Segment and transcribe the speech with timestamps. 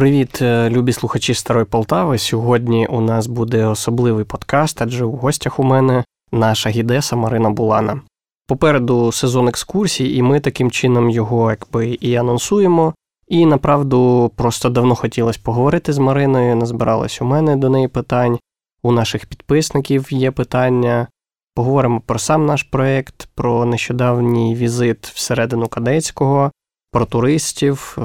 [0.00, 2.18] Привіт, е, любі слухачі Старої Полтави.
[2.18, 8.00] Сьогодні у нас буде особливий подкаст, адже у гостях у мене наша гідеса Марина Булана.
[8.46, 12.94] Попереду сезон екскурсій, і ми таким чином його якби і анонсуємо.
[13.28, 16.56] І направду просто давно хотілося поговорити з Мариною.
[16.56, 18.38] Назбиралось у мене до неї питань,
[18.82, 21.06] у наших підписників є питання.
[21.54, 26.50] Поговоримо про сам наш проєкт, про нещодавній візит всередину Кадецького,
[26.92, 28.02] про туристів, е,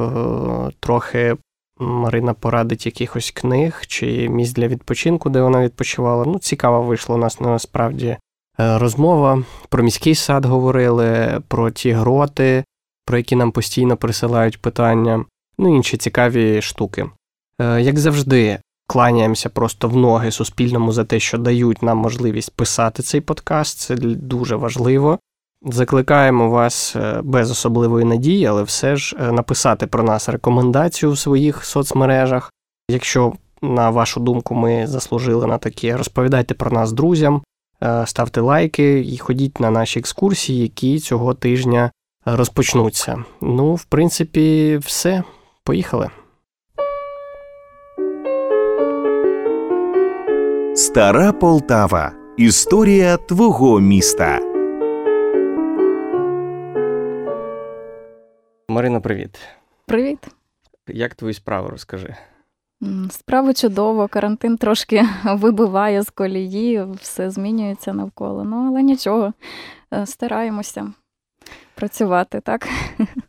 [0.80, 1.36] трохи
[1.80, 6.26] Марина порадить якихось книг чи місць для відпочинку, де вона відпочивала.
[6.26, 8.18] Ну, цікаво вийшла у нас насправді е,
[8.78, 9.44] розмова.
[9.70, 12.64] Про міський сад говорили, про ті гроти,
[13.06, 15.26] про які нам постійно присилають питання,
[15.58, 17.06] ну інші цікаві штуки.
[17.62, 23.04] Е, як завжди, кланяємося просто в ноги Суспільному за те, що дають нам можливість писати
[23.04, 23.78] цей подкаст.
[23.80, 25.20] Це дуже важливо.
[25.68, 31.20] Закликаємо вас е, без особливої надії, але все ж е, написати про нас рекомендацію в
[31.20, 32.52] своїх соцмережах.
[32.90, 37.42] Якщо, на вашу думку, ми заслужили на таке, розповідайте про нас друзям,
[37.84, 41.92] е, ставте лайки і ходіть на наші екскурсії, які цього тижня
[42.26, 43.24] розпочнуться.
[43.42, 45.24] Ну, в принципі, все.
[45.64, 46.10] Поїхали.
[50.76, 52.12] Стара Полтава.
[52.38, 54.55] Історія твого міста.
[58.76, 59.40] Марина, привіт.
[59.86, 60.20] Привіт.
[60.88, 62.16] Як твої справи розкажи?
[63.10, 68.44] Справи чудово, карантин трошки вибиває з колії, все змінюється навколо.
[68.44, 69.34] Ну, але нічого,
[69.94, 70.94] е, стараємося
[71.76, 72.68] працювати, так?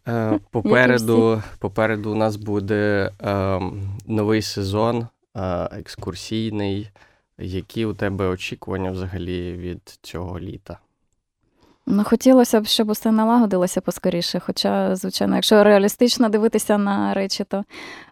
[0.09, 3.61] Е, попереду попереду у нас буде е,
[4.07, 5.09] новий сезон е,
[5.73, 6.91] екскурсійний.
[7.39, 10.79] Які у тебе очікування взагалі від цього літа?
[11.89, 14.41] Ну, хотілося б, щоб усе налагодилося поскоріше.
[14.41, 17.65] Хоча, звичайно, якщо реалістично дивитися на речі, то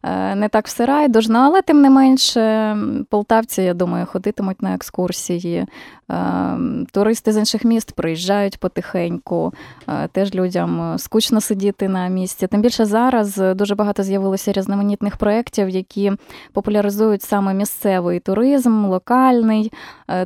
[0.02, 2.76] е, не так все райдужно, але тим не менше,
[3.10, 5.66] полтавці, я думаю, ходитимуть на екскурсії.
[6.10, 6.56] Е,
[6.92, 9.52] туристи з інших міст приїжджають потихеньку,
[9.88, 12.46] е, теж людям скучно сидіти на місці.
[12.46, 16.12] Тим більше зараз дуже багато з'явилося різноманітних проєктів, які
[16.52, 19.72] популяризують саме місцевий туризм, локальний.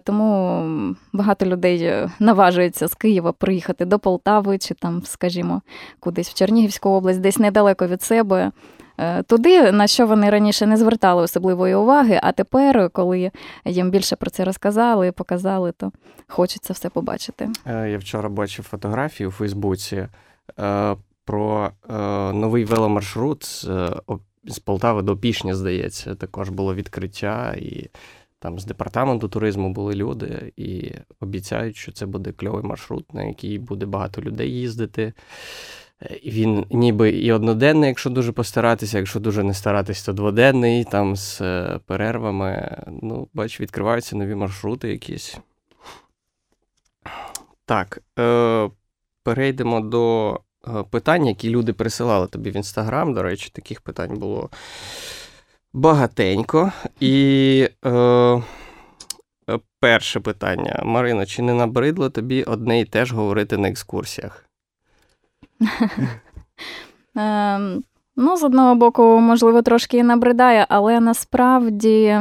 [0.04, 0.64] Тому
[1.12, 5.62] багато людей наважується з Києва приїхати до Полтави чи там, скажімо,
[6.00, 8.52] кудись в Чернігівську область, десь недалеко від себе.
[8.98, 13.30] Е, туди, на що вони раніше не звертали особливої уваги, а тепер, коли
[13.64, 15.92] їм більше про це розказали показали, то
[16.26, 17.48] хочеться все побачити.
[17.66, 20.08] Е, я вчора бачив фотографії у Фейсбуці
[20.60, 21.70] е, про
[22.32, 23.44] новий веломаршрут
[24.44, 27.90] з Полтави до Пішня, здається, також було відкриття і
[28.38, 33.58] там з департаменту туризму були люди і обіцяють, що це буде кльовий маршрут, на який
[33.58, 35.12] буде багато людей їздити.
[36.24, 41.40] Він ніби і одноденний, якщо дуже постаратися, якщо дуже не старатись, то дводенний, там з
[41.40, 42.82] е, перервами.
[43.02, 45.38] Ну, бач, відкриваються нові маршрути якісь.
[47.64, 48.70] Так, е,
[49.22, 50.34] перейдемо до
[50.68, 53.14] е, питань, які люди присилали тобі в інстаграм.
[53.14, 54.50] До речі, таких питань було
[55.72, 56.72] багатенько.
[57.00, 58.42] І е, е,
[59.80, 60.82] перше питання.
[60.84, 64.44] Марина, чи не набридло тобі одне і теж говорити на екскурсіях?
[67.16, 67.84] Ем,
[68.16, 72.20] ну, з одного боку, можливо, трошки і набридає, але насправді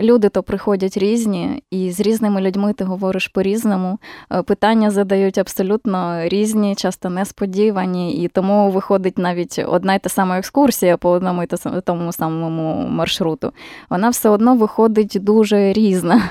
[0.00, 3.98] Люди то приходять різні, і з різними людьми ти говориш по-різному.
[4.32, 10.38] Е, питання задають абсолютно різні, часто несподівані, і тому виходить навіть одна й та сама
[10.38, 11.46] екскурсія по одному і
[11.84, 13.52] тому самому маршруту.
[13.90, 16.22] Вона все одно виходить дуже різна.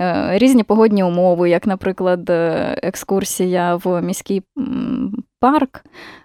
[0.00, 4.42] Е, різні погодні умови, як, наприклад, е, екскурсія в міський
[5.44, 5.84] парк,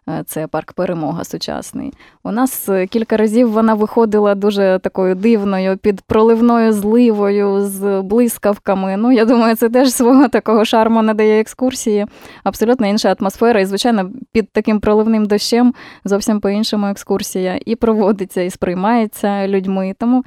[0.10, 1.94] е, це парк Перемога сучасний.
[2.24, 8.98] У нас кілька разів вона виходила дуже такою дивною, під проливною зливою, з блискавками.
[8.98, 12.06] Ну, я думаю, це теж свого такого шарму надає екскурсії.
[12.44, 13.60] Абсолютно інша атмосфера.
[13.60, 15.74] І, звичайно, під таким проливним дощем
[16.06, 19.96] зовсім по-іншому екскурсія і проводиться, і сприймається людьми.
[20.00, 20.24] Тому.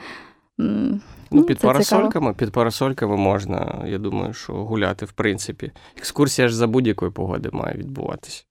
[1.32, 5.72] Ну, під парасольками, під парасольками можна, я думаю, що гуляти, в принципі.
[5.98, 8.44] Екскурсія ж за будь-якої погоди має відбуватися.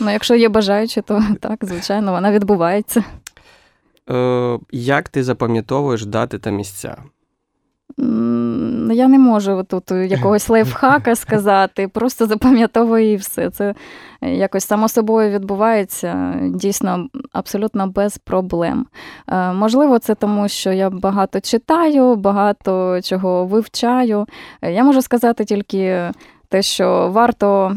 [0.00, 3.04] Ну, якщо є бажаючі, то так, звичайно, вона відбувається.
[4.10, 6.96] Е, Як ти запам'ятовуєш дати та місця?
[8.92, 13.50] Я не можу тут якогось лайфхака сказати, просто запам'ятовую і все.
[13.50, 13.74] Це
[14.22, 18.86] якось само собою відбувається дійсно абсолютно без проблем.
[19.28, 24.26] Е, можливо, це тому, що я багато читаю, багато чого вивчаю.
[24.62, 26.10] Я можу сказати тільки
[26.48, 27.76] те, що варто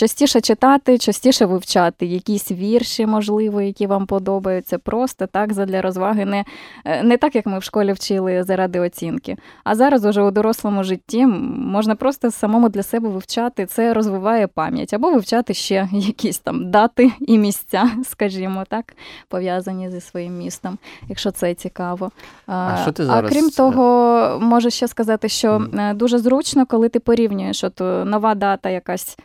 [0.00, 4.78] частіше читати, частіше вивчати якісь вірші, можливо, які вам подобаються.
[4.78, 6.44] Просто так задля розваги, не
[6.84, 9.36] е, не так, як ми в школі вчили заради оцінки.
[9.64, 13.66] А зараз уже у дорослому житті можна просто самому для себе вивчати.
[13.66, 18.94] Це розвиває пам'ять або вивчати ще якісь там дати і місця, скажімо так,
[19.28, 22.10] пов'язані зі своїм містом, якщо це цікаво.
[22.46, 23.24] А, що ти зараз...
[23.24, 25.94] а крім того, можу ще сказати, що mm.
[25.94, 29.22] дуже зручно, коли ти порівнюєш, от нова дата якась е,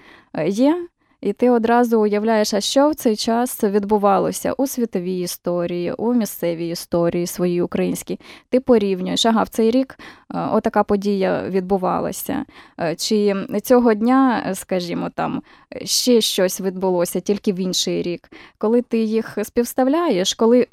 [0.47, 0.87] є.
[1.21, 6.69] І ти одразу уявляєш, а що в цей час відбувалося у світовій історії, у місцевій
[6.69, 8.19] історії своїй українській.
[8.49, 10.05] Ти порівнюєш, ага, в цей рік е,
[10.51, 12.45] отака подія відбувалася.
[12.79, 15.41] Е, чи цього дня, скажімо, там
[15.83, 18.29] ще щось відбулося тільки в інший рік.
[18.57, 20.67] Коли ти їх співставляєш, коли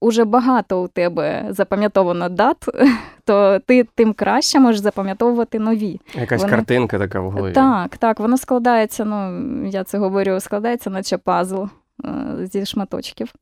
[0.00, 2.56] уже багато у тебе запам'ятовано дат,
[3.24, 6.00] то ти тим краще можеш запам'ятовувати нові.
[6.14, 6.50] Якась Вони...
[6.56, 7.52] картинка така в голові.
[7.52, 11.64] Так, так, воно складається, ну я це говорю, складається, наче пазл
[12.04, 13.32] е, зі шматочків.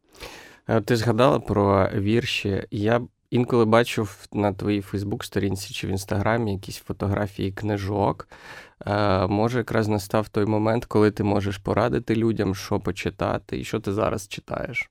[0.68, 2.64] Е, ти згадала про вірші.
[2.70, 3.00] Я
[3.30, 8.28] інколи бачу на твоїй Фейсбук-сторінці чи в інстаграмі якісь фотографії книжок.
[8.86, 13.80] Е, може, якраз настав той момент, коли ти можеш порадити людям, що почитати, і що
[13.80, 14.90] ти зараз читаєш.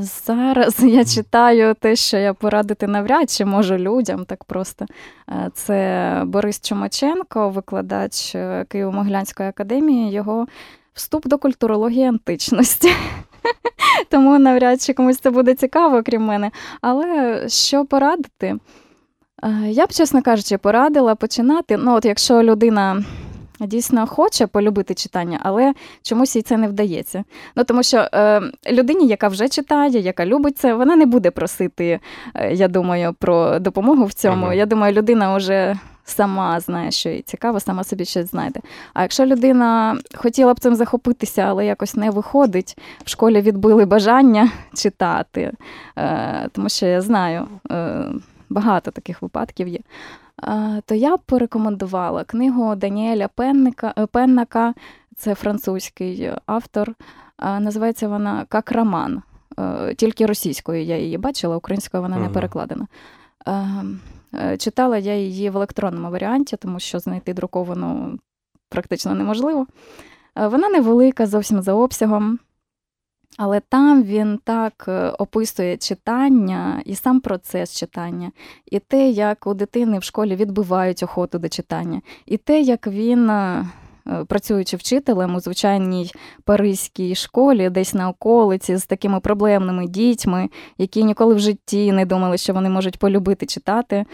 [0.00, 4.86] Зараз я читаю те, що я порадити навряд чи можу людям так просто.
[5.28, 10.46] Е, це Борис Чумаченко, викладач е, Києво-Могилянської академії, його
[10.94, 12.90] вступ до культурології античності.
[14.10, 16.50] Тому навряд чи комусь це буде цікаво, крім мене.
[16.80, 18.56] Але що порадити?
[19.42, 21.76] Е, я б, чесно кажучи, порадила починати.
[21.76, 23.04] Ну, от якщо людина
[23.60, 27.24] дійсно хоче полюбити читання, але чомусь їй це не вдається.
[27.56, 32.00] Ну тому що е, людині, яка вже читає, яка любить це, вона не буде просити,
[32.34, 34.44] е, я думаю, про допомогу в цьому.
[34.44, 34.54] Ага.
[34.54, 35.78] Я думаю, людина вже.
[36.06, 38.60] Сама знає, що їй цікаво, сама собі щось знайде.
[38.94, 44.50] А якщо людина хотіла б цим захопитися, але якось не виходить, в школі відбили бажання
[44.74, 45.52] читати,
[45.98, 48.04] е, тому що я знаю, е,
[48.48, 49.78] багато таких випадків є
[50.84, 54.74] то я б порекомендувала книгу Даніеля Пенника, е, Пеннака,
[55.16, 56.94] це французький автор.
[57.38, 59.22] Називається вона Как роман.
[59.58, 62.86] Е, тільки російською я її бачила, українською вона не перекладена.
[64.34, 68.18] Е, читала я її в електронному варіанті, тому що знайти друковану
[68.68, 69.66] практично неможливо.
[70.36, 72.38] Вона невелика, зовсім за обсягом.
[73.36, 78.32] Але там він так е, описує читання і сам процес читання,
[78.70, 83.30] і те, як у дитини в школі відбивають охоту до читання, і те, як він
[83.30, 83.64] Е,
[84.26, 86.10] працюючи вчителем у звичайній
[86.44, 90.48] паризькій школі, десь на околиці, з такими проблемними дітьми,
[90.78, 94.04] які ніколи в житті не думали, що вони можуть полюбити читати.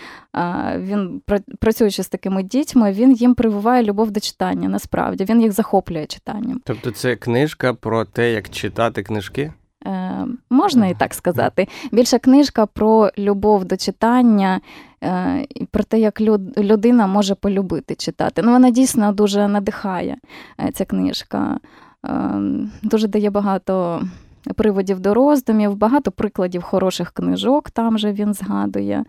[0.77, 1.23] Він
[1.61, 4.69] працюючи з такими дітьми, він їм прививає любов до читання.
[4.69, 6.61] Насправді він їх захоплює читанням.
[6.65, 9.53] Тобто, це книжка про те, як читати книжки.
[9.87, 11.69] Е, можна і так сказати.
[11.93, 14.61] Більша книжка про любов до читання,
[15.05, 16.21] е, про те, як
[16.59, 18.43] людина може полюбити читати.
[18.45, 20.17] Ну, Вона дійсно дуже надихає
[20.61, 21.59] е, ця книжка,
[22.83, 24.03] дуже дає багато
[24.57, 29.05] приводів до роздумів, багато прикладів хороших книжок там же він згадує.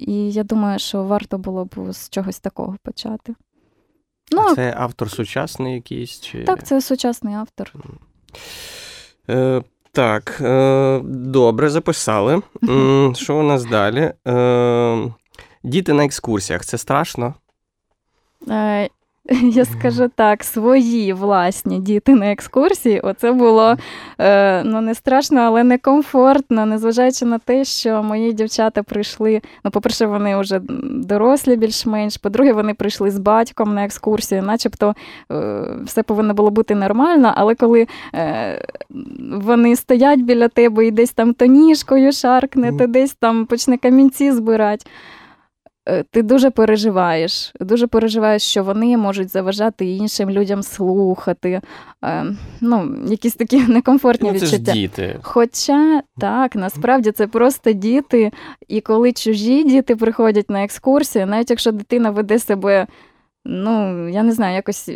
[0.00, 3.34] І я думаю, що варто було б з чогось такого почати.
[4.32, 6.20] Ну, Це автор сучасний якийсь?
[6.20, 6.44] Чи...
[6.44, 7.72] Так, це сучасний автор.
[9.30, 9.62] Е,
[9.92, 12.42] Так, е, добре, записали.
[13.14, 14.12] Що у нас далі?
[14.28, 15.12] Е,
[15.64, 17.34] Діти на екскурсіях це страшно?
[18.50, 18.88] Е,
[19.42, 23.00] Я скажу так, свої власні діти на екскурсії.
[23.00, 23.76] Оце було
[24.18, 29.40] е, ну не страшно, але не комфортно, незважаючи на те, що мої дівчата прийшли.
[29.64, 32.16] Ну, по-перше, вони вже дорослі більш-менш.
[32.16, 34.94] По-друге, вони прийшли з батьком на екскурсію, начебто
[35.32, 38.66] е, все повинно було бути нормально, але коли е,
[39.32, 44.32] вони стоять біля тебе і десь там то ніжкою шаркне, то десь там почне камінці
[44.32, 44.86] збирати.
[45.88, 51.60] Е, ти дуже переживаєш, дуже переживаєш, що вони можуть заважати іншим людям слухати.
[52.04, 52.26] Е,
[52.60, 54.72] ну, Якісь такі некомфортні ну, це відчуття.
[54.72, 55.18] Ж діти.
[55.22, 58.32] Хоча так, насправді це просто діти,
[58.68, 62.86] і коли чужі діти приходять на екскурсію, навіть якщо дитина веде себе,
[63.44, 64.90] ну, я не знаю, якось.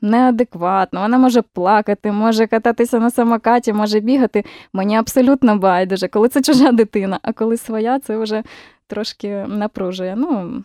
[0.00, 4.44] Неадекватно, вона може плакати, може кататися на самокаті, може бігати.
[4.72, 8.42] Мені абсолютно байдуже, коли це чужа дитина, а коли своя, це вже
[8.88, 10.14] трошки напружує.
[10.16, 10.62] Ну,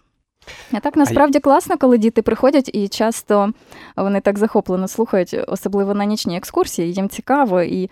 [0.72, 3.52] А так насправді класно, коли діти приходять і часто
[3.96, 7.90] вони так захоплено слухають, особливо на нічні екскурсії, їм цікаво, і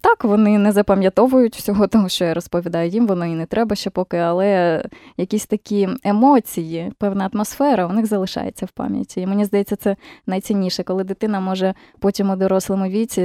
[0.00, 2.88] так вони не запам'ятовують всього того, що я розповідаю.
[2.88, 4.82] Їм воно і не треба ще поки, але
[5.16, 9.20] якісь такі емоції, певна атмосфера у них залишається в пам'яті.
[9.20, 13.22] І мені здається, це найцінніше, коли дитина може потім у дорослому віці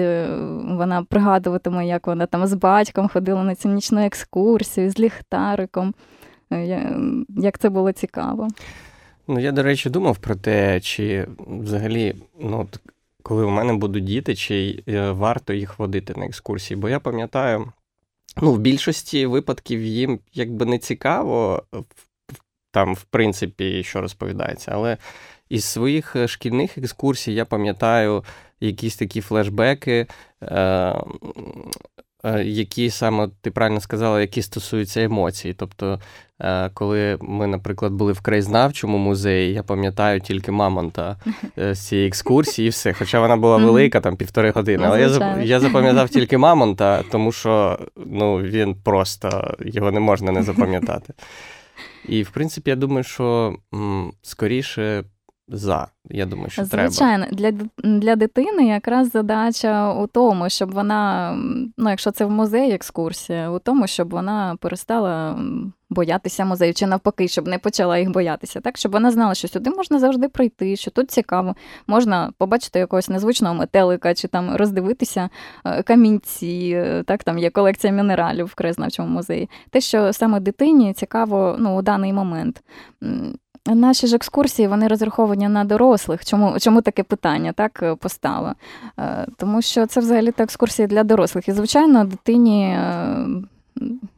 [0.63, 5.93] вона пригадуватиме, як вона там з батьком ходила на цю нічну екскурсію з ліхтариком.
[6.53, 6.89] Е,
[7.29, 8.47] як це було цікаво.
[9.27, 12.67] Ну, я, до речі, думав про те, чи взагалі, ну,
[13.23, 16.77] коли у мене будуть діти, чи е, варто їх водити на екскурсії.
[16.77, 17.71] Бо я пам'ятаю,
[18.41, 21.63] ну, в більшості випадків їм якби не цікаво,
[22.71, 24.97] там, в принципі, що розповідається, але
[25.49, 28.23] із своїх е, шкільних екскурсій я пам'ятаю
[28.59, 30.07] якісь такі флешбеки.
[32.43, 35.53] Які саме ти правильно сказала, які стосуються емоцій.
[35.53, 35.99] Тобто,
[36.73, 41.17] коли ми, наприклад, були в краєзнавчому музеї, я пам'ятаю тільки Мамонта
[41.57, 42.93] е, з цієї екскурсії, і все.
[42.93, 44.83] Хоча вона була велика, там півтори години.
[44.87, 50.43] Але я я запам'ятав тільки Мамонта, тому що ну, він просто його не можна не
[50.43, 51.13] запам'ятати.
[52.07, 55.03] І, в принципі, я думаю, що м, скоріше
[55.51, 55.87] за.
[56.09, 57.51] Я думаю, що Звичайно, треба.
[57.51, 57.51] для
[57.83, 61.33] для дитини якраз задача у тому, щоб вона,
[61.77, 65.39] ну якщо це в музей екскурсія, у тому, щоб вона перестала
[65.89, 69.69] боятися музею, чи навпаки, щоб не почала їх боятися, так щоб вона знала, що сюди
[69.69, 71.55] можна завжди прийти, що тут цікаво,
[71.87, 75.29] можна побачити якогось незвичного метелика, чи там роздивитися
[75.65, 79.49] е, камінці, е, так там є колекція мінералів в краєзнавчому музеї.
[79.69, 82.63] Те, що саме дитині цікаво ну, у даний момент.
[83.75, 86.25] Наші ж екскурсії вони розраховані на дорослих.
[86.25, 88.53] Чому чому таке питання так е, постало?
[88.99, 91.47] Е, тому що це взагалі то екскурсії для дорослих.
[91.47, 93.25] І, звичайно, дитині е,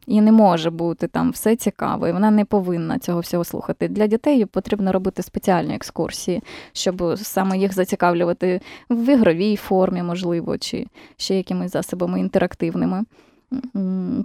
[0.08, 3.88] і не може бути там все цікаво, і вона не повинна цього всього слухати.
[3.88, 6.44] Для дітей потрібно робити спеціальні екскурсії,
[6.74, 13.04] щоб саме їх зацікавлювати в ігровій формі, можливо, чи ще якимись засобами інтерактивними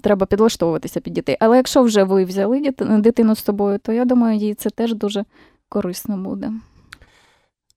[0.03, 1.37] треба підлаштовуватися під дітей.
[1.41, 5.25] Але якщо вже ви взяли дитину з собою, то я думаю, їй це теж дуже
[5.69, 6.53] корисно буде.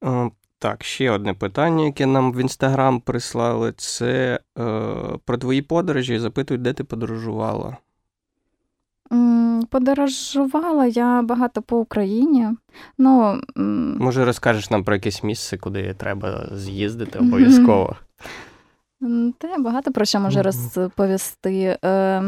[0.04, 4.64] Е, так, ще одне питання, яке нам в інстаграм прислали, це е,
[5.26, 6.20] про твої подорожі.
[6.20, 7.78] Запитують, де ти подорожувала.
[9.70, 12.48] Подорожувала я багато по Україні.
[12.98, 13.42] Ну,
[14.00, 17.96] Може, розкажеш нам про якесь місце, куди треба з'їздити обов'язково.
[19.38, 21.78] Та багато про що можу розповісти.
[21.86, 22.24] Е,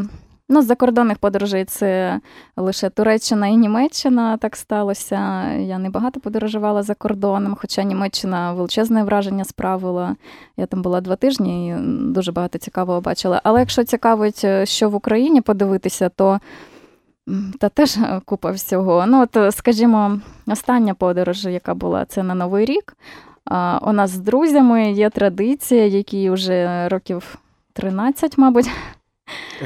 [0.49, 2.19] ну, з закордонних подорожей це
[2.57, 5.51] лише Туреччина і Німеччина так сталося.
[5.53, 10.15] Я не багато подорожувала за кордоном, хоча Німеччина величезне враження справила.
[10.57, 11.75] Я там була два тижні і
[12.13, 13.41] дуже багато цікавого бачила.
[13.43, 16.39] Але якщо цікавить, е, що в Україні подивитися, то
[17.59, 19.05] та теж купа всього.
[19.07, 22.95] Ну, от, скажімо, остання подорож, яка була, це на Новий рік.
[23.81, 27.37] У нас з друзями є традиція, які вже років
[27.73, 28.69] 13, мабуть.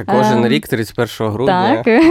[0.08, 1.84] Кожен ем, рік, 31 грудня.
[1.84, 2.02] Так,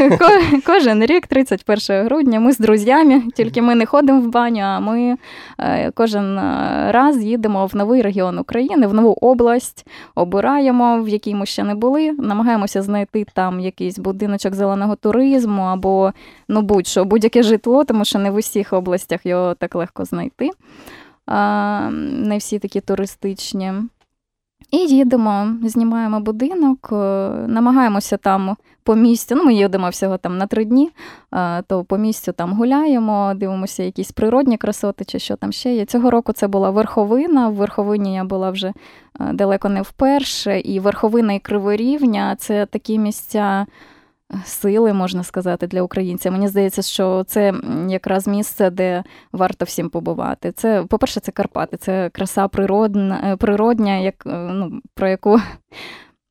[0.66, 5.16] кожен рік, 31 грудня, ми з друзями, тільки ми не ходимо в баню, а ми
[5.58, 11.34] е, кожен е, раз їдемо в новий регіон України, в нову область, обираємо, в якій
[11.34, 16.12] ми ще не були, намагаємося знайти там якийсь будиночок зеленого туризму або
[16.48, 20.50] ну будь-що, будь-яке житло, тому що не в усіх областях його так легко знайти
[21.26, 23.72] не всі такі туристичні.
[24.70, 26.96] І їдемо, знімаємо будинок, е,
[27.48, 29.34] намагаємося там по місцю.
[29.34, 30.90] Ну, ми їдемо всього там на три дні,
[31.34, 35.84] е, то по місцю там гуляємо, дивимося якісь природні красоти чи що там ще є.
[35.84, 37.48] Цього року це була верховина.
[37.48, 40.60] В верховині я була вже е, далеко не вперше.
[40.60, 43.66] І верховина і криворівня це такі місця
[44.44, 46.32] сили, можна сказати, для українців.
[46.32, 47.54] Мені здається, що це
[47.88, 50.52] якраз місце, де варто всім побувати.
[50.52, 55.40] Це, по-перше, це Карпати, це краса природна, е, природня, як, е, ну, про яку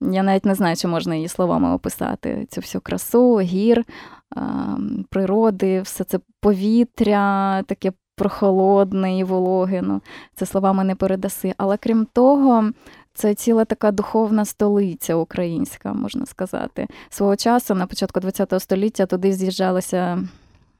[0.02, 2.46] я навіть не знаю, чи можна її словами описати.
[2.50, 3.86] Цю всю красу, гір,
[5.10, 9.82] природи, все це повітря, таке прохолодне і вологе.
[9.82, 10.02] Ну,
[10.36, 11.54] Це словами не передаси.
[11.58, 12.72] Але крім того,
[13.14, 16.88] це ціла така духовна столиця українська, можна сказати.
[17.10, 20.24] Свого часу, на початку ХХ століття, туди з'їжджалася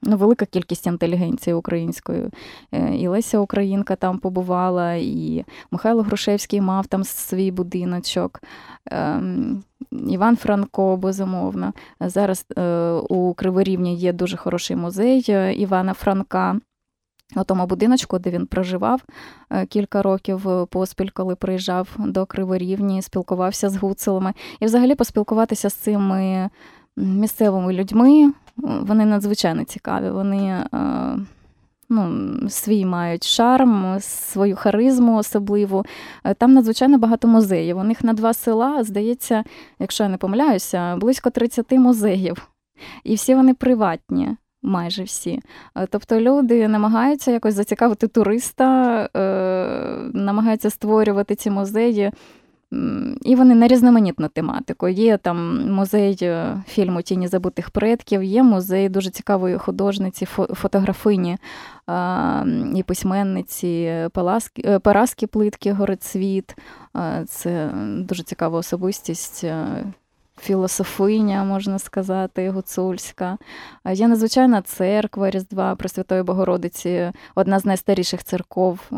[0.02, 2.30] ну, велика кількість інтелігенції української.
[2.72, 8.42] Е, і Леся Українка там побувала, і Михайло Грушевський мав там свій будиночок.
[8.90, 9.62] Ем,
[10.08, 11.72] Іван Франко, безумовно.
[12.00, 16.60] Зараз е, у Криворівні є дуже хороший музей е, Івана Франка.
[17.36, 19.02] У тому будиночку, де він проживав
[19.50, 24.32] е, кілька років е, поспіль, коли приїжджав до Криворівні, спілкувався з гуцулами.
[24.60, 26.50] І взагалі поспілкуватися з цими
[26.96, 30.10] місцевими людьми, вони надзвичайно цікаві.
[30.10, 30.64] Вони
[31.88, 35.84] ну, свій мають шарм, свою харизму особливу.
[36.38, 37.78] Там надзвичайно багато музеїв.
[37.78, 39.44] У них на два села, здається,
[39.78, 42.48] якщо я не помиляюся, близько 30 музеїв.
[43.04, 44.36] І всі вони приватні.
[44.66, 45.40] Майже всі.
[45.90, 49.08] Тобто люди намагаються якось зацікавити туриста,
[50.14, 52.12] намагаються створювати ці музеї
[53.22, 54.88] і вони на різноманітну тематику.
[54.88, 61.38] Є там музей е, фільму Тіні забутих предків, є музей дуже цікавої художниці, фотографині
[62.74, 66.56] і письменниці е, Параски Плитки Горецвіт.
[67.26, 69.46] Це дуже цікава особистість.
[70.38, 73.38] Е, філософиня, можна сказати, гуцульська.
[73.92, 78.90] Є надзвичайна церква Різдва Пресвятої Богородиці, одна з найстаріших церков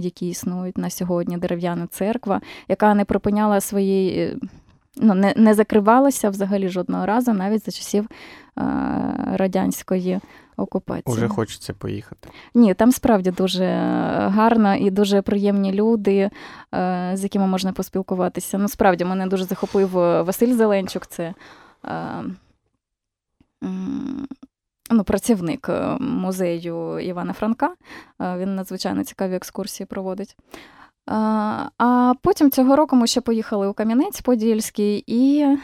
[0.00, 4.36] які існують на сьогодні, дерев'яна церква, яка не припиняла свої, е,
[4.96, 8.62] ну, не не закривалася взагалі жодного разу, навіть за часів е,
[9.36, 10.20] радянської
[10.56, 11.16] окупації.
[11.16, 12.28] Уже хочеться поїхати.
[12.54, 13.66] Ні, там справді дуже
[14.28, 16.30] гарно і дуже приємні люди,
[16.74, 18.58] е, з якими можна поспілкуватися.
[18.58, 19.90] Ну, справді мене дуже захопив
[20.24, 21.06] Василь Зеленчук.
[21.06, 21.34] Це
[24.92, 27.74] ну, працівник е, музею Івана Франка.
[28.20, 30.36] Е, він надзвичайно цікаві екскурсії проводить.
[30.36, 31.12] Е,
[31.78, 35.56] а потім цього року ми ще поїхали у Кам'янець-Подільський і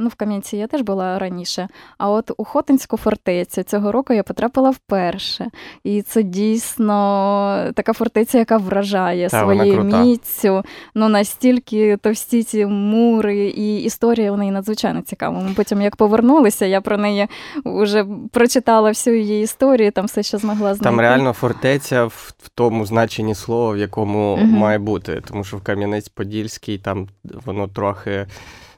[0.00, 1.68] Ну, в Кам'янці я теж була раніше.
[1.98, 5.50] А от у Хотинську фортецю цього року я потрапила вперше.
[5.84, 10.62] І це дійсно така фортеця, яка вражає Та, своєю міцю.
[10.94, 15.40] Ну настільки товсті ці мури, і історія у неї надзвичайно цікава.
[15.40, 17.26] Ми потім, як повернулися, я про неї
[17.64, 20.84] вже прочитала всю її історію, там все, що змогла знайти.
[20.84, 24.44] Там реально фортеця в, в тому значенні слова, в якому угу.
[24.44, 25.22] має бути.
[25.28, 27.08] Тому що в Кам'янець-Подільський там
[27.44, 28.26] воно трохи.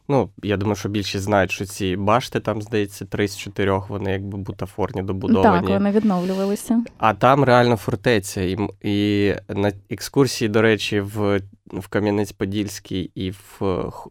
[0.08, 4.12] Ну, я думаю, що більшість знають, що ці башти там, здається, три з чотирьох, вони
[4.12, 5.66] якби бутафорні добудовані.
[5.66, 6.84] Так, вони відновлювалися.
[6.99, 8.42] А там реально фортеця.
[8.42, 13.61] І і на екскурсії, до речі, в в Кам'янець-Подільський і в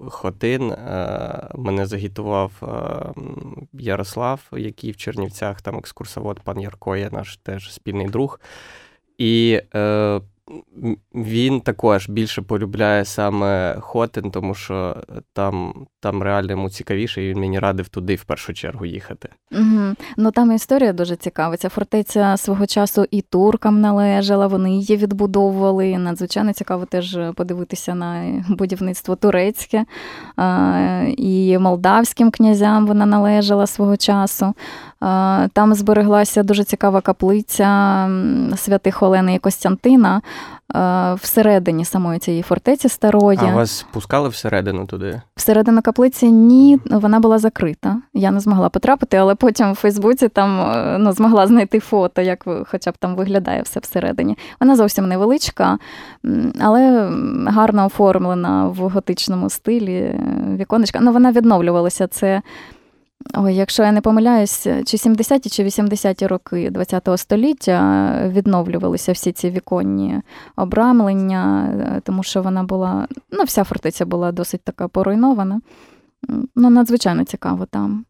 [0.09, 3.21] Хотин е, мене загітував е,
[3.73, 8.39] Ярослав, який в Чернівцях там екскурсовод, пан Ярко, є наш теж спільний друг.
[9.17, 10.21] І е,
[11.15, 14.97] він також більше полюбляє саме Хотин, тому що
[15.33, 19.29] там там реально йому цікавіше, і він мені радив туди в першу чергу їхати.
[19.51, 19.95] Угу.
[20.17, 21.57] Ну там історія дуже цікава.
[21.57, 25.97] Ця фортеця свого часу і туркам належала, вони її відбудовували.
[25.97, 29.85] Надзвичайно цікаво теж подивитися на будівництво турецьке
[31.17, 34.53] і молдавським князям вона належала свого часу.
[35.53, 38.09] Там збереглася дуже цікава каплиця
[38.55, 40.21] святих Олени і Костянтина
[41.21, 43.39] всередині самої цієї фортеці старої.
[43.41, 45.21] А вас пускали всередину туди?
[45.35, 47.97] Всередину каплиці ні, вона була закрита.
[48.13, 52.45] Я не змогла потрапити, але потім в Фейсбуці там е, ну, змогла знайти фото, як
[52.67, 54.37] хоча б там виглядає все всередині.
[54.61, 55.77] Вона зовсім невеличка,
[56.61, 57.11] але
[57.47, 59.95] гарно оформлена в готичному стилі.
[59.95, 60.19] Е,
[60.59, 60.99] віконечка.
[61.01, 62.07] Ну, вона відновлювалася.
[62.07, 62.41] Це
[63.33, 69.49] Ой, якщо я не помиляюсь, чи 70-ті, чи 80-ті роки ХХ століття відновлювалися всі ці
[69.49, 70.21] віконні
[70.55, 75.61] обрамлення, тому що вона була, ну, вся фортеця була досить така поруйнована.
[76.55, 78.05] Ну, надзвичайно цікаво там.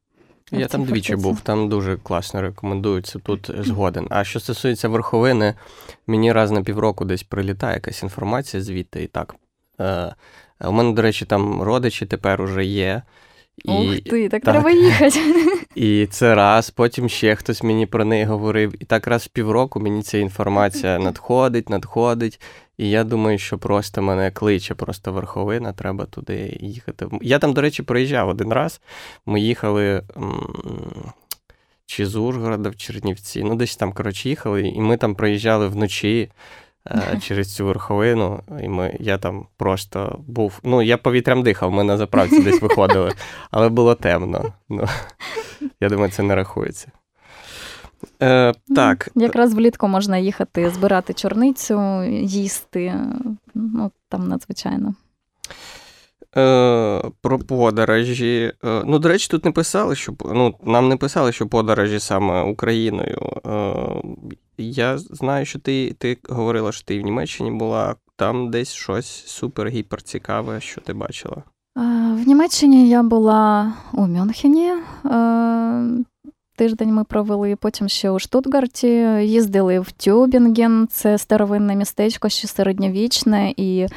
[0.52, 4.08] Я там двічі був, там дуже класно рекомендується тут згоден.
[4.10, 5.54] А що стосується верховини,
[6.08, 9.36] мені раз на півроку десь прилітає якась інформація звідти і так.
[9.80, 10.16] Е,
[10.66, 13.02] у мене, до речі, там родичі тепер уже є.
[13.58, 15.20] І, Ух ти, так, так треба їхати.
[15.76, 18.74] І це раз, потім ще хтось мені про неї говорив.
[18.80, 22.42] І так раз в півроку мені ця інформація надходить, надходить.
[22.78, 27.08] І я думаю, що просто мене кличе, просто верховина, треба туди їхати.
[27.22, 28.82] Я там, до речі, проїжджав один раз.
[29.26, 30.04] Ми їхали.
[31.86, 36.30] Чи з Ужгорода в Чернівці, ну десь там, коротше, їхали, і ми там проїжджали вночі.
[36.92, 38.40] Е, через цю верховину.
[38.64, 40.60] І ми, я там просто був.
[40.64, 43.12] Ну, я повітрям дихав, ми на заправці десь виходили,
[43.52, 44.54] але було темно.
[44.70, 44.88] Ну,
[45.82, 46.92] Я думаю, це не рахується.
[48.22, 49.10] Е, так.
[49.16, 52.94] Якраз влітку можна їхати, збирати чорницю, їсти.
[53.54, 54.94] Ну, там надзвичайно.
[56.38, 58.54] Е, Про подорожі.
[58.66, 62.42] Е, ну, до речі, тут не писали, що ну, нам не писали, що подорожі саме
[62.42, 63.40] Україною.
[63.46, 63.86] Е,
[64.58, 70.02] Я знаю, що ти ти говорила, що ти в Німеччині була, там десь щось супер-гіпер
[70.02, 71.44] цікаве, що ти бачила.
[72.14, 74.72] В Німеччині я була у Мюнхені.
[76.56, 78.88] Тиждень ми провели, потім ще у Штутгарті
[79.22, 83.88] їздили в Тюбінген, це старовинне містечко, ще середньовічне, і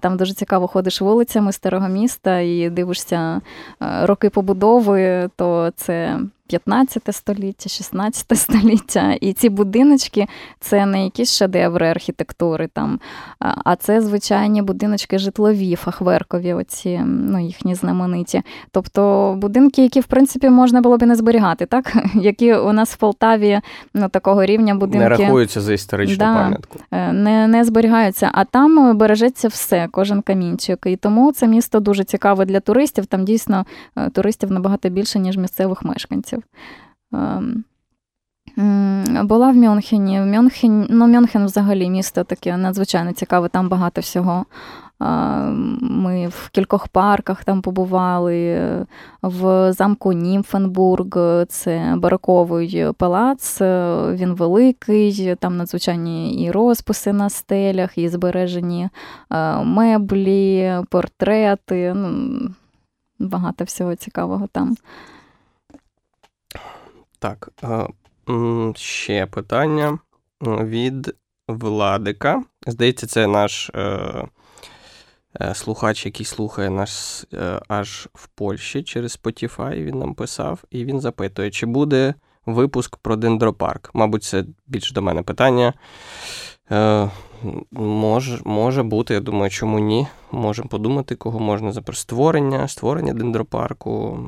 [0.00, 3.40] там дуже цікаво ходиш вулицями старого міста і дивишся
[3.80, 6.20] роки побудови, то це
[6.52, 9.16] 15 століття, 16 століття.
[9.20, 10.26] І ці будиночки
[10.60, 13.00] це не якісь шедеври архітектури, там,
[13.38, 18.42] а це звичайні будиночки житлові, фахверкові, оці, ну, їхні знамениті.
[18.70, 21.96] Тобто будинки, які, в принципі, можна було б і не зберігати, так?
[22.14, 23.60] які у нас в Полтаві
[23.94, 24.98] ну, такого рівня будинки.
[24.98, 26.78] Не рахуються за історичну да, пам'ятку.
[26.90, 30.78] Е, не, не зберігаються, а там бережеться все, кожен камінчик.
[30.86, 33.06] І тому це місто дуже цікаве для туристів.
[33.06, 36.41] Там дійсно е, туристів набагато більше, ніж місцевих мешканців.
[37.12, 37.64] Ем,
[39.22, 40.20] була в Мюнхені.
[40.20, 44.44] В Мюнхен, ну, Мюнхен взагалі місто таке надзвичайно цікаве, там багато всього.
[45.00, 48.86] Ем, ми в кількох парках там побували,
[49.22, 51.06] в замку Німфенбург,
[51.48, 53.60] це бароковий палац,
[54.12, 58.88] він великий, там надзвичайні і розписи на стелях, і збережені
[59.30, 61.92] е, меблі, портрети.
[61.94, 62.40] ну,
[63.18, 64.76] Багато всього цікавого там.
[67.22, 67.48] Так,
[68.76, 69.98] ще питання
[70.40, 71.14] від
[71.48, 72.42] Владика.
[72.66, 74.24] Здається, це наш е,
[75.40, 80.84] е, слухач, який слухає нас е, аж в Польщі через Spotify, він нам писав, і
[80.84, 82.14] він запитує, чи буде
[82.46, 83.90] випуск про дендропарк.
[83.94, 85.74] Мабуть, це більш до мене питання.
[87.70, 90.06] Може може бути, я думаю, чому ні.
[90.30, 94.18] Можемо подумати, кого можна за створення, створення дендропарку.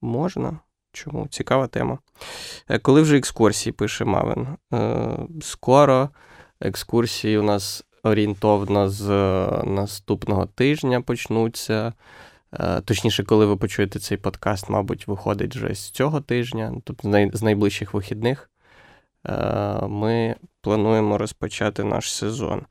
[0.00, 0.58] Можна.
[1.04, 1.26] Чому?
[1.30, 1.98] Цікава тема.
[2.68, 4.46] Е, коли вже екскурсії пише Мавин?
[4.74, 5.08] Е,
[5.42, 6.08] скоро
[6.60, 9.06] екскурсії у нас орієнтовно з
[9.64, 11.92] наступного тижня почнуться.
[12.52, 17.42] Е, точніше, коли ви почуєте цей подкаст, мабуть, виходить вже з цього тижня, тобто з
[17.42, 18.50] найближчих вихідних.
[19.88, 22.62] Ми плануємо розпочати наш сезон.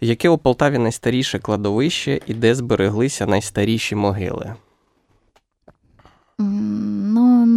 [0.00, 4.54] Яке у Полтаві найстаріше кладовище і де збереглися найстаріші могили?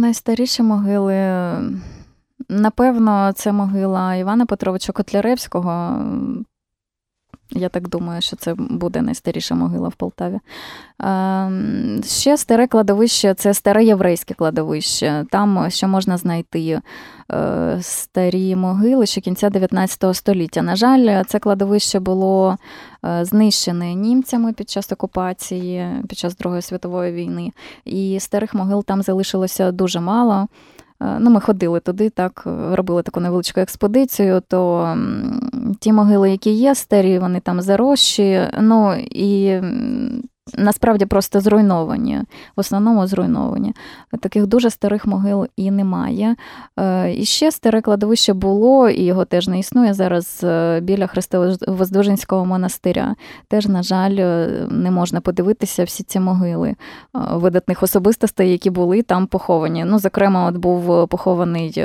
[0.00, 1.14] Найстаріші могили,
[2.48, 6.04] напевно, це могила Івана Петровича Котляревського.
[7.52, 10.38] Я так думаю, що це буде найстаріша могила в Полтаві.
[11.00, 15.26] Ем, ще старе кладовище це старе єврейське кладовище.
[15.30, 16.80] Там ще можна знайти
[17.32, 20.62] е, старі могили ще кінця 19 століття.
[20.62, 22.56] На жаль, це кладовище було
[23.04, 27.52] е, знищене німцями під час окупації, під час Другої світової війни,
[27.84, 30.48] і старих могил там залишилося дуже мало.
[31.02, 34.96] Е, ну, Ми ходили туди, так, робили таку невеличку експедицію, то
[35.80, 38.40] ті могили, які є старі, вони там зарощі.
[38.60, 39.60] ну, і
[40.56, 42.20] насправді просто зруйновані,
[42.56, 43.74] в основному зруйновані.
[44.20, 46.36] Таких дуже старих могил і немає.
[46.78, 52.44] Е, і ще старе кладовище було, і його теж не існує зараз е, біля Христовоздвиженського
[52.44, 53.14] монастиря.
[53.48, 56.74] Теж, на жаль, е, не можна подивитися всі ці могили
[57.14, 59.84] видатних особистостей, які були там поховані.
[59.84, 61.84] Ну, Зокрема, от був похований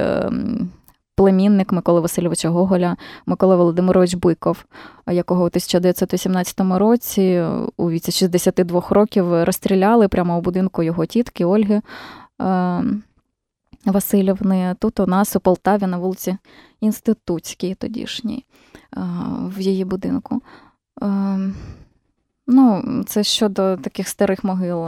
[1.16, 4.66] племінник Миколи Васильовича Гоголя, Микола Володимирович Буйков,
[5.08, 7.46] якого у 1918 році
[7.78, 11.82] у віці 62 років розстріляли прямо у будинку його тітки Ольги.
[12.42, 12.84] Е,
[13.86, 16.38] Васильівни, тут у нас у Полтаві на вулиці
[16.82, 18.46] Інститутській тодішній,
[18.98, 19.02] е,
[19.56, 20.42] в її будинку.
[21.04, 21.40] Е,
[22.48, 24.88] ну, Це щодо таких старих могил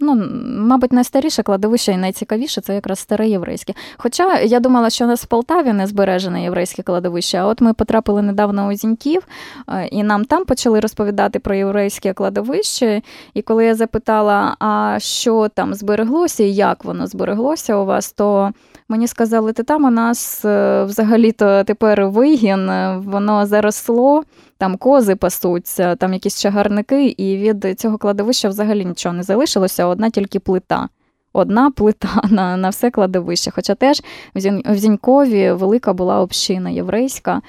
[0.00, 3.74] ну, мабуть, найстаріше кладовище і найцікавіше це якраз старе єврейське.
[3.96, 7.74] Хоча я думала, що у нас в Полтаві не збережене єврейське кладовище, а от ми
[7.74, 9.22] потрапили недавно у Зіньків,
[9.68, 13.02] е, і нам там почали розповідати про єврейське кладовище.
[13.34, 18.52] І коли я запитала, а що там збереглося і як воно збереглося у вас, то
[18.90, 24.22] мені сказали, ти там у нас е, взагалі-то тепер вигін, е, воно заросло
[24.58, 30.10] там кози пасуться, там якісь чагарники, і від цього кладовища взагалі нічого не залишилося, одна
[30.10, 30.88] тільки плита.
[31.32, 33.50] Одна плита на на все кладовище.
[33.50, 34.02] Хоча теж
[34.34, 37.40] в Зінькові велика була община єврейська,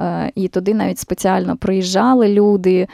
[0.00, 2.88] е, і туди навіть спеціально приїжджали люди.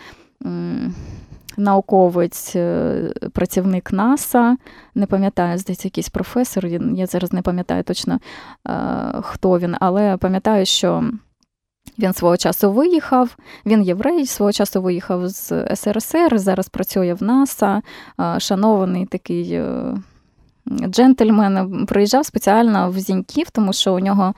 [1.56, 4.56] Науковець, е, працівник НАСА,
[4.94, 8.18] не пам'ятаю, здається, якийсь професор, я зараз не пам'ятаю точно,
[8.68, 8.70] е,
[9.22, 11.04] хто він, але пам'ятаю, що
[11.98, 13.36] він свого часу виїхав,
[13.66, 17.82] він єврей, свого часу виїхав з СРСР, зараз працює в НАСА,
[18.38, 19.94] шанований такий е,
[20.70, 21.86] джентльмен.
[21.86, 24.34] Приїжджав спеціально в Зіньків, тому що у нього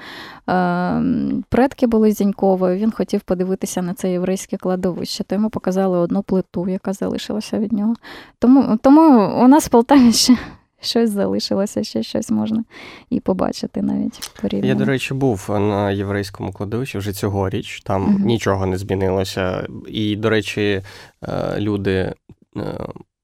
[0.48, 1.02] е,
[1.48, 6.68] предки були Зіньковою, він хотів подивитися на це єврейське кладовище, то йому показали одну плиту,
[6.68, 7.94] яка залишилася від нього.
[8.38, 10.36] Тому тому у нас в Полтаві ще
[10.80, 12.64] щось залишилося, ще щось можна
[13.10, 14.68] і побачити навіть порівняно.
[14.68, 18.18] Я, до речі, був на єврейському кладовищі вже цьогоріч, там угу.
[18.18, 19.66] нічого не змінилося.
[19.88, 20.82] І, до речі,
[21.22, 22.14] е, люди
[22.56, 22.62] е,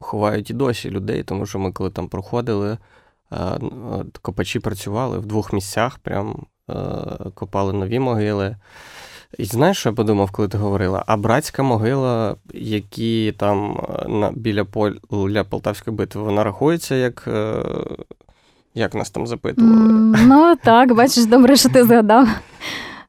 [0.01, 2.79] ховають і досі людей, тому що ми, коли там проходили,
[3.33, 3.37] е,
[4.23, 6.47] копачі працювали в двох місцях, прям
[7.35, 8.57] копали нові могили.
[9.39, 11.05] І знаєш, що я подумав, коли ти говорила?
[11.07, 17.29] А братська могила, які там на, біля поля Полтавської битви, вона рахується як.
[18.75, 19.77] Як нас там запитували?
[20.27, 22.29] Ну так, бачиш, добре, що ти згадав.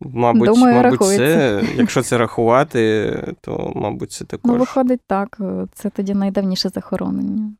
[0.01, 4.51] Мабуть, Думаю, мабуть, це, якщо це рахувати, то, мабуть, це також.
[4.51, 5.37] Ну, виходить так.
[5.73, 7.53] Це тоді найдавніше захоронення.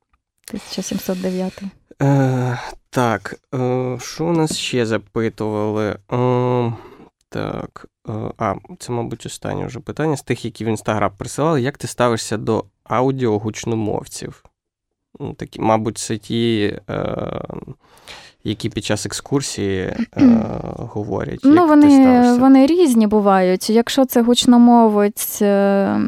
[0.47, 1.61] 1709.
[2.01, 5.97] Е, Так, е, що у нас ще запитували?
[6.11, 6.73] Е,
[7.29, 7.87] так.
[8.09, 11.61] Е, а, це, мабуть, останнє вже питання з тих, які в інстаграм присилали.
[11.61, 14.43] Як ти ставишся до аудіогучномовців?
[15.19, 16.79] Ну, такі, Мабуть, це ті.
[16.89, 17.41] Е,
[18.43, 19.97] які під час екскурсії е,
[20.77, 21.39] говорять.
[21.43, 23.69] Ну, Як вони вони різні бувають.
[23.69, 25.99] Якщо це гучномовець, е,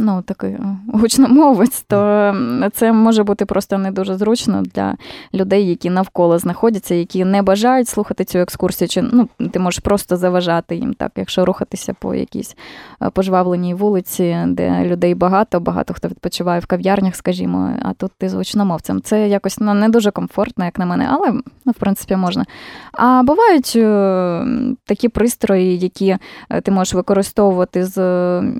[0.00, 0.56] ну, такий
[0.92, 2.34] гучномовець, то
[2.72, 4.96] це може бути просто не дуже зручно для
[5.34, 8.88] людей, які навколо знаходяться, які не бажають слухати цю екскурсію.
[8.88, 12.56] Чи ну, ти можеш просто заважати їм, так, якщо рухатися по якійсь
[13.02, 18.28] е, пожвавленій вулиці, де людей багато, багато хто відпочиває в кав'ярнях, скажімо, а тут ти
[18.28, 19.02] з гучномовцем.
[19.02, 21.32] Це якось ну, не дуже комфортно, як на мене, але
[21.64, 22.44] ну, в принципі можна.
[22.92, 24.44] А бувають е,
[24.84, 26.16] такі пристрої, які
[26.50, 28.00] е, ти можеш використовувати з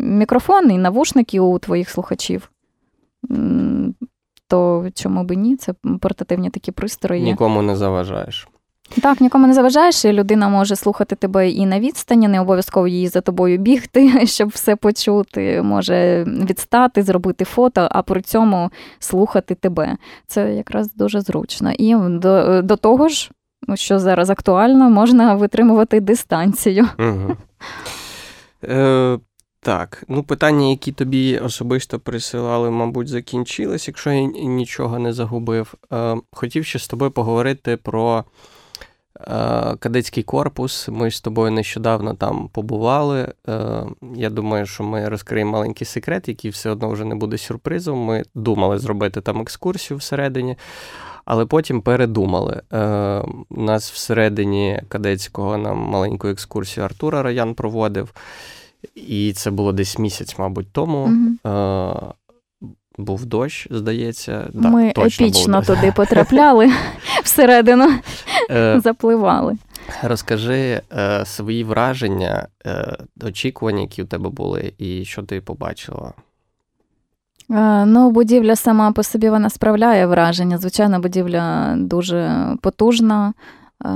[0.00, 2.50] мікрофону і навушники які у твоїх слухачів.
[4.48, 5.56] То чому би ні?
[5.56, 7.22] Це портативні такі пристрої.
[7.22, 8.48] Нікому не заважаєш.
[9.02, 13.08] Так, нікому не заважаєш, і людина може слухати тебе і на відстані, не обов'язково її
[13.08, 15.62] за тобою бігти, щоб все почути.
[15.62, 19.96] Може відстати, зробити фото, а при цьому слухати тебе.
[20.26, 21.72] Це якраз дуже зручно.
[21.72, 23.30] І до до того ж,
[23.74, 26.88] що зараз актуально, можна витримувати дистанцію.
[26.98, 27.36] Угу.
[28.64, 29.18] Е,
[29.62, 35.74] так, ну питання, які тобі особисто присилали, мабуть, закінчились, якщо я нічого не загубив.
[35.92, 38.24] Е, хотів ще з тобою поговорити про
[39.20, 39.24] е,
[39.78, 40.88] кадетський корпус.
[40.88, 43.32] Ми з тобою нещодавно там побували.
[43.48, 47.98] Е, я думаю, що ми розкриємо маленький секрет, який все одно вже не буде сюрпризом.
[47.98, 50.56] Ми думали зробити там екскурсію всередині.
[51.24, 52.62] Але потім передумали.
[52.72, 58.14] Е, Нас всередині кадетського нам маленьку екскурсію Артура Раян проводив.
[58.94, 61.02] І це було десь місяць, мабуть, тому.
[61.44, 61.54] Угу.
[61.54, 62.14] Е,
[62.98, 64.48] був дощ, здається.
[64.54, 66.72] Ми точно епічно був туди потрапляли
[67.24, 67.88] всередину,
[68.50, 69.56] е, запливали.
[70.02, 76.12] Розкажи е, свої враження, е, очікування, які у тебе були, і що ти побачила.
[77.50, 80.58] Е, ну, будівля сама по собі вона справляє враження.
[80.58, 83.32] Звичайно, будівля дуже потужна,
[83.84, 83.88] е,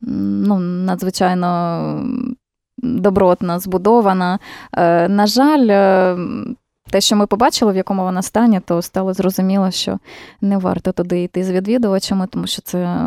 [0.00, 1.48] ну, надзвичайно
[2.84, 4.38] добротна, збудована.
[4.72, 6.16] Е, на жаль, е,
[6.90, 9.98] те, що ми побачили, в якому вона стані, то стало зрозуміло, що
[10.40, 13.06] не варто туди йти з відвідувачами, тому що це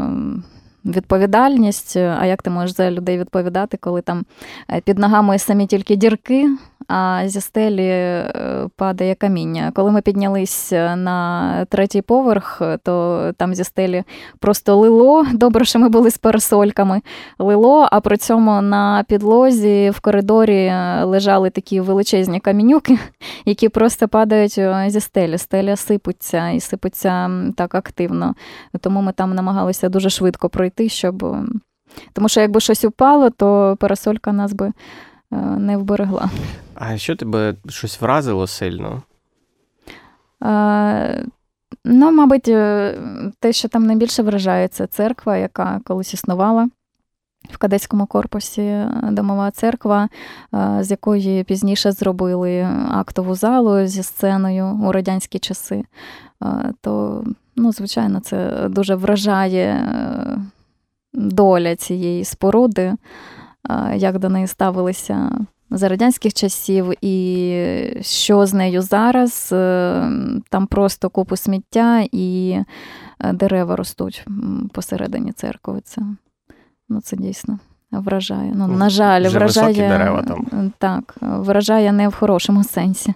[0.88, 1.97] відповідальність.
[1.97, 4.26] А як ти можеш за людей відповідати, коли там
[4.69, 6.50] е, під ногами самі тільки дірки,
[6.88, 9.71] а зі стелі е, падає каміння.
[9.76, 14.04] Коли ми піднялись на третій поверх, то там зі стелі
[14.39, 15.26] просто лило.
[15.34, 17.02] Добре, що ми були з парасольками.
[17.39, 20.73] Лило, а при цьому на підлозі в коридорі
[21.04, 23.00] лежали такі величезні камінюки,
[23.45, 25.38] які просто падають е, зі стелі.
[25.38, 28.36] Стеля сипуться і сипуться так активно.
[28.82, 31.38] Тому ми там намагалися дуже швидко пройти, щоб.
[32.13, 34.74] Тому що якби щось упало, то парасолька нас би
[35.32, 36.30] Е, не вберегла.
[36.76, 39.02] А що тебе щось вразило сильно?
[40.40, 41.13] А,
[41.86, 42.96] ну, мабуть, е,
[43.40, 46.70] те, що там найбільше вражає, це церква, яка колись існувала.
[47.52, 50.10] В кадетському корпусі е, домова церква,
[50.80, 55.84] з якої пізніше зробили актову залу зі сценою у радянські часи,
[56.82, 57.24] то,
[57.56, 59.90] ну, звичайно, це дуже вражає
[61.17, 62.93] доля цієї споруди
[63.95, 65.32] як до неї ставилися
[65.69, 69.49] за радянських часів, і що з нею зараз.
[69.53, 70.12] Е,
[70.49, 72.58] там просто купу сміття і
[73.19, 74.25] е, дерева ростуть
[74.73, 75.82] посередині церкви.
[75.84, 76.01] Це,
[76.89, 77.60] ну, це дійсно.
[77.91, 78.51] Вражає.
[78.56, 80.71] Ну, На жаль, Вже вражає дерева там.
[80.77, 83.13] Так, вражає не в хорошому сенсі.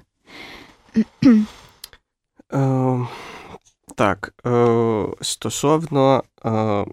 [2.53, 2.97] Е,
[3.95, 6.85] так, е, стосовно е,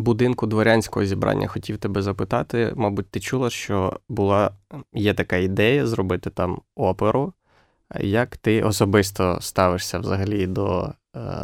[0.00, 2.72] будинку дворянського зібрання хотів тебе запитати.
[2.76, 4.50] Мабуть, ти чула, що була
[4.94, 7.32] є така ідея зробити там оперу.
[8.00, 10.92] Як ти особисто ставишся взагалі до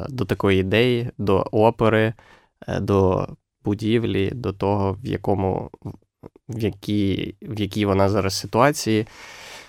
[0.09, 2.14] до такої ідеї, до опери,
[2.81, 3.29] до
[3.64, 5.71] будівлі, до того, в якому
[6.49, 9.07] в якій в якій вона зараз ситуації.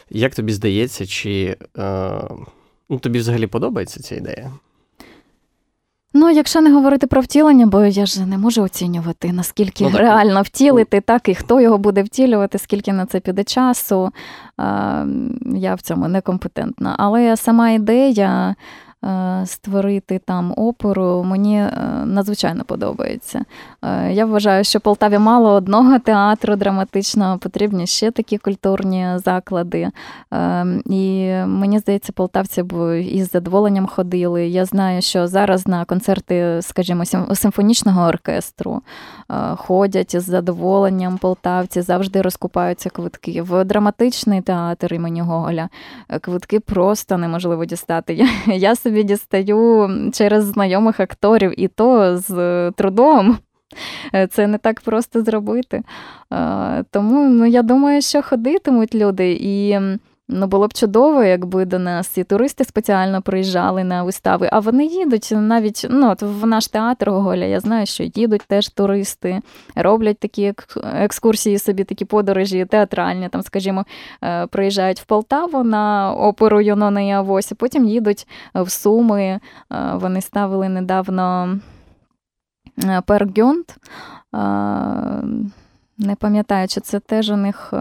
[0.09, 2.21] Як тобі здається, чи е,
[2.89, 4.51] ну, тобі взагалі подобається ця ідея?
[6.19, 10.41] Ну, якщо не говорити про втілення, бо я ж не можу оцінювати, наскільки ну, реально
[10.41, 14.11] втілити, так і хто його буде втілювати, скільки на це піде часу.
[15.55, 16.95] Я в цьому некомпетентна.
[16.99, 18.55] Але сама ідея
[19.45, 21.71] створити там оперу, мені е,
[22.05, 23.45] надзвичайно подобається.
[23.81, 29.89] Е, я вважаю, що Полтаві мало одного театру драматичного, потрібні ще такі культурні заклади.
[30.85, 34.47] І мені здається, полтавці б із задоволенням ходили.
[34.47, 37.03] Я знаю, що зараз на концерти, скажімо,
[37.35, 38.81] симфонічного оркестру
[39.55, 43.41] ходять із задоволенням полтавці, завжди розкупаються квитки.
[43.41, 45.69] В драматичний театр імені Гоголя
[46.21, 48.27] квитки просто неможливо дістати.
[48.47, 53.37] Я собі дістаю через знайомих акторів, і то з е, трудом.
[54.15, 55.81] Е, це не так просто зробити.
[56.33, 59.37] Е, тому ну, я думаю, що ходитимуть люди.
[59.41, 59.79] І
[60.29, 64.85] Ну, було б чудово, якби до нас і туристи спеціально приїжджали на вистави, а вони
[64.85, 67.45] їдуть навіть ну, от в наш театр Гоголя.
[67.45, 69.39] Я знаю, що їдуть теж туристи,
[69.75, 70.53] роблять такі
[70.95, 73.85] екскурсії собі, такі подорожі театральні, там, скажімо,
[74.23, 79.23] е, приїжджають в Полтаву на оперу Йонона і Авосі, потім їдуть в Суми.
[79.23, 79.39] Е,
[79.93, 81.57] вони ставили недавно
[82.83, 83.75] е, Пергюнт.
[85.97, 87.73] Не пам'ятаю, чи це теж у них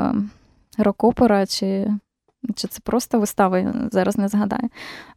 [0.79, 1.89] рок-опера, чи
[2.55, 4.69] чи це просто вистави, зараз не згадаю,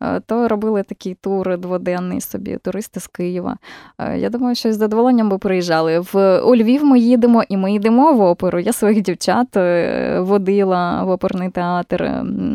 [0.01, 3.57] е, то робили такий тур дводенний собі, туристи з Києва.
[3.97, 5.99] Е, я думаю, що з задоволенням би приїжджали.
[5.99, 8.59] В у Львів ми їдемо і ми йдемо в оперу.
[8.59, 12.03] Я своїх дівчат е, водила в оперний театр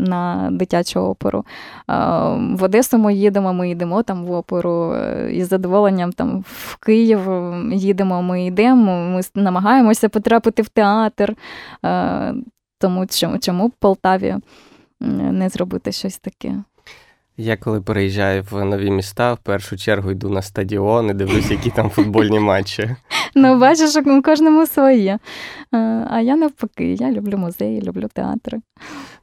[0.08, 1.44] на дитячу оперу.
[1.88, 4.96] В Одесу ми їдемо, ми йдемо там в оперу.
[5.30, 7.20] І з задоволенням там в Київ
[7.72, 11.37] їдемо, ми йдемо, ми намагаємося потрапити в театр.
[12.85, 14.37] Тому чому, чому в Полтаві
[15.01, 16.62] не зробити щось таке?
[17.37, 21.70] Я коли переїжджаю в нові міста, в першу чергу йду на стадіон і дивлюсь, які
[21.70, 22.97] там футбольні матчі.
[23.35, 25.18] Ну, бачиш, у кожному своє.
[26.11, 28.61] А я навпаки, я люблю музеї, люблю театри.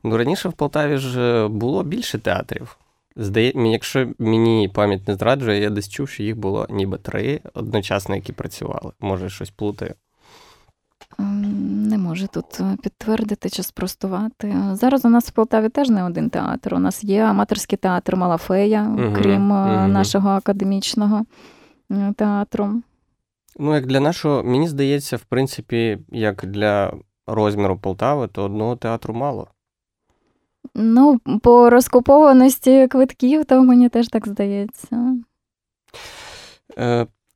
[0.03, 2.77] Ну, раніше в Полтаві ж було більше театрів.
[3.15, 8.15] Здає, якщо мені пам'ять не зраджує, я десь чув, що їх було ніби три одночасно,
[8.15, 8.91] які працювали.
[8.99, 9.93] Може, щось плутаю.
[11.19, 14.55] Ем, не можу тут е, підтвердити чи спростувати.
[14.71, 16.73] Зараз у нас в Полтаві теж не один театр.
[16.73, 19.87] У нас є аматорський театр Малафея, угу, крім угу.
[19.87, 21.25] нашого академічного
[21.91, 22.81] е, театру.
[23.59, 26.93] Ну, як для нашого, мені здається, в принципі, як для
[27.27, 29.47] розміру Полтави, то одного театру мало.
[30.75, 35.15] Ну, по розкупованості квитків, то мені теж так здається.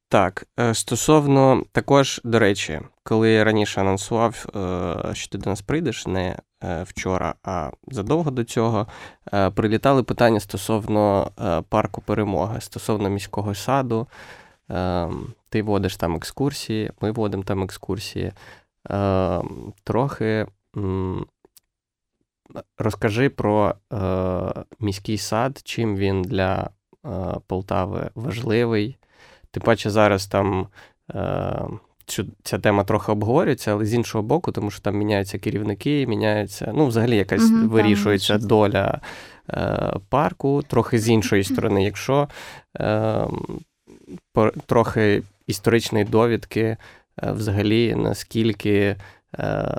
[0.05, 5.61] Е, Так, стосовно також, до речі, коли я раніше анонсував, е, що ти до нас
[5.61, 8.87] прийдеш не е, вчора, а задовго до цього,
[9.33, 11.31] е, прилітали питання стосовно
[11.69, 14.07] парку перемоги, стосовно міського саду.
[15.49, 18.31] Ти водиш там екскурсії, ми водимо там екскурсії.
[19.83, 20.45] Трохи
[22.77, 23.75] розкажи про
[24.79, 26.69] міський сад, чим він для
[27.47, 28.97] Полтави важливий.
[29.55, 30.67] Тим паче зараз там
[32.05, 36.71] цю, ця тема трохи обговорюється, але з іншого боку, тому що там міняються керівники, міняється,
[36.75, 39.01] ну, взагалі якась mm вирішується там, доля
[39.49, 41.83] е, парку, трохи з іншої сторони.
[41.83, 42.27] Якщо
[42.79, 43.27] е,
[44.33, 46.77] по, трохи історичної довідки, е,
[47.31, 48.95] взагалі, наскільки
[49.39, 49.75] е,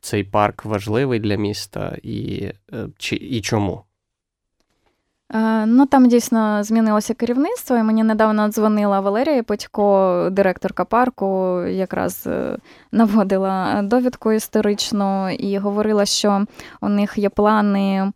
[0.00, 3.82] цей парк важливий для міста і, е, чи, і чому?
[5.34, 12.26] Е, ну там дійсно змінилося керівництво, і мені недавно дзвонила Валерія Потько, директорка парку, якраз
[12.26, 12.58] е,
[12.92, 16.44] наводила довідку історичну і говорила, що
[16.80, 18.12] у них є плани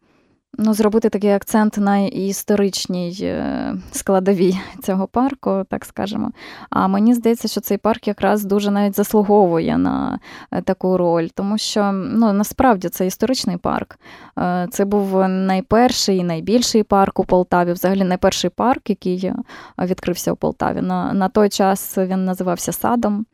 [0.61, 6.31] ну, зробити такий акцент на історичній е, складовій цього парку, так скажемо.
[6.70, 10.18] А мені здається, що цей парк якраз дуже навіть заслуговує на
[10.53, 13.99] е, таку роль, тому що ну, насправді це історичний парк.
[14.38, 19.33] Е, це був найперший і найбільший парк у Полтаві, взагалі найперший парк, який
[19.79, 20.81] відкрився у Полтаві.
[20.81, 23.27] На, На той час він називався Садом.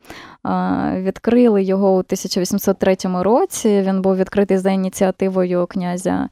[0.94, 3.82] Відкрили його у 1803 році.
[3.86, 6.28] Він був відкритий за ініціативою князя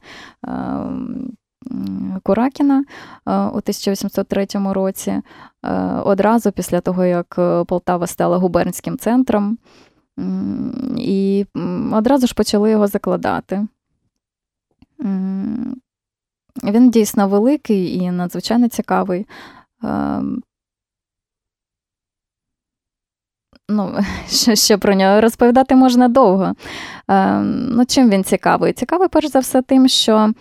[2.23, 2.85] Куракіна
[3.25, 5.21] у 1803 році.
[6.03, 9.57] Одразу після того, як Полтава стала губернським центром,
[10.97, 11.45] і
[11.91, 13.67] одразу ж почали його закладати.
[16.63, 19.25] Він дійсно великий і надзвичайно цікавий.
[23.69, 23.97] Ну,
[24.27, 26.53] що, що про нього розповідати можна довго.
[27.47, 28.73] Ну, Чим він цікавий?
[28.73, 30.33] Цікавий, перш за все, тим, що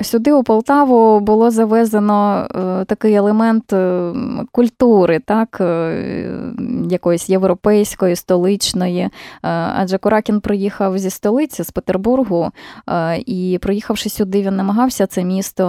[0.00, 4.12] Сюди у Полтаву було завезено е, такий елемент е,
[4.52, 6.28] культури, так, е,
[6.90, 9.08] якоїсь європейської, столичної.
[9.42, 12.50] Адже Куракін приїхав зі столиці, з Петербургу,
[13.26, 15.64] і приїхавши сюди, він намагався це місто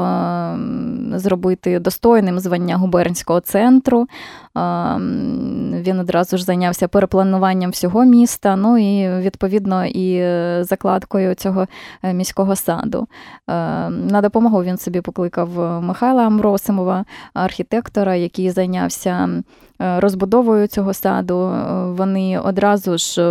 [1.16, 4.08] зробити достойним звання губернського центру.
[4.56, 10.24] Він одразу ж зайнявся переплануванням всього міста, ну і відповідно і
[10.64, 11.68] закладкою цього
[12.04, 13.08] міського саду.
[13.88, 15.50] На допомогу він собі покликав
[15.84, 19.30] Михайла Амросимова, архітектора, який зайнявся
[19.80, 21.52] розбудовою цього саду.
[21.98, 23.24] Вони одразу ж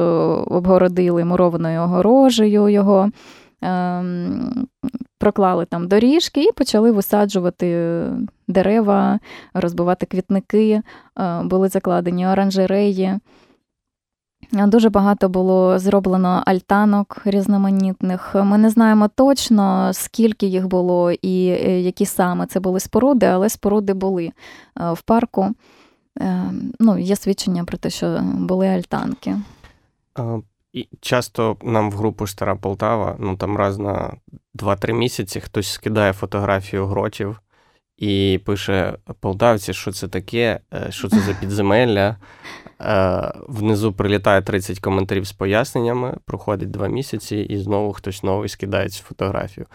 [0.47, 3.11] обгородили мурованою огорожею його.
[5.23, 8.03] Проклали там доріжки і почали висаджувати
[8.49, 9.19] дерева,
[9.55, 10.83] розбивати квітники,
[11.43, 13.19] були закладені оранжереї.
[14.53, 18.35] Дуже багато було зроблено альтанок різноманітних.
[18.35, 23.49] Ми не знаємо точно, скільки їх було і е, які саме це були споруди, але
[23.49, 24.33] споруди були е,
[24.93, 25.49] в парку.
[26.21, 26.51] Е,
[26.81, 29.37] ну, Є свідчення про те, що були альтанки.
[30.73, 34.17] І часто нам в групу Стара Полтава, ну там раз на
[34.55, 37.41] 2-3 місяці хтось скидає фотографію гротів
[37.97, 40.61] і пише: Полтавці, що це таке,
[40.91, 42.17] що це за підземелля.
[42.81, 48.89] Е, внизу прилітає 30 коментарів з поясненнями, проходить два місяці, і знову хтось новий скидає
[48.89, 49.67] цю фотографію.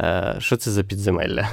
[0.00, 1.48] Е, що це за підземелля?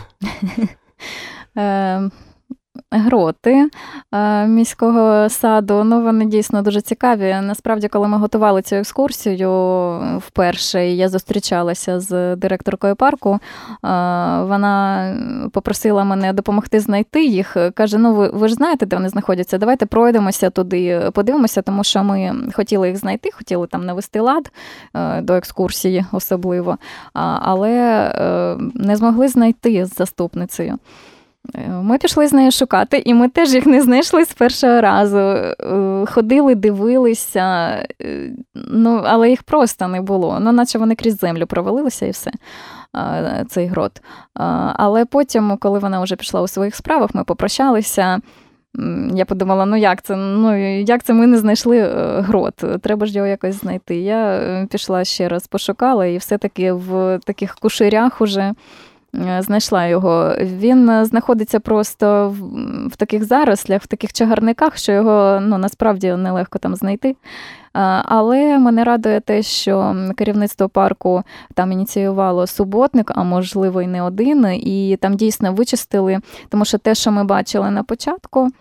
[2.92, 3.70] Гроти
[4.12, 5.84] е, міського саду.
[5.84, 7.36] Ну, вони дійсно дуже цікаві.
[7.42, 9.50] Насправді, коли ми готували цю екскурсію
[10.18, 13.40] вперше, я зустрічалася з директоркою парку, е,
[14.42, 15.14] вона
[15.54, 17.58] попросила мене допомогти знайти їх.
[17.74, 19.58] Каже: Ну, ви, ви ж знаєте, де вони знаходяться?
[19.58, 24.52] Давайте пройдемося туди, подивимося, тому що ми хотіли їх знайти, хотіли там навести лад
[24.96, 26.78] е, до екскурсії, особливо,
[27.14, 27.68] але
[28.76, 30.78] не змогли знайти з заступницею.
[31.82, 35.18] Ми пішли з нею шукати, і ми теж їх не знайшли з першого разу.
[35.18, 37.44] Е, ходили, дивилися,
[38.02, 40.38] е, ну, але їх просто не було.
[40.40, 42.32] Ну, наче вони крізь землю провалилися і все,
[43.48, 44.02] цей грот.
[44.74, 48.20] Але потім, коли вона вже пішла у своїх справах, ми попрощалися.
[49.14, 50.16] Я подумала, ну як це?
[50.16, 52.64] Ну як це ми не знайшли е, грот?
[52.82, 53.96] Треба ж його якось знайти.
[53.96, 58.54] Я пішла ще раз пошукала, і все-таки в таких куширях уже Е,
[59.40, 60.36] знайшла його.
[60.40, 62.36] Він е, знаходиться просто
[62.92, 67.16] в, таких зарослях, в таких чагарниках, що його ну, насправді нелегко там знайти.
[68.04, 74.46] Але мене радує те, що керівництво парку там ініціювало суботник, а можливо й не один,
[74.46, 78.52] і там дійсно вичистили, тому що те, що ми бачили на початку.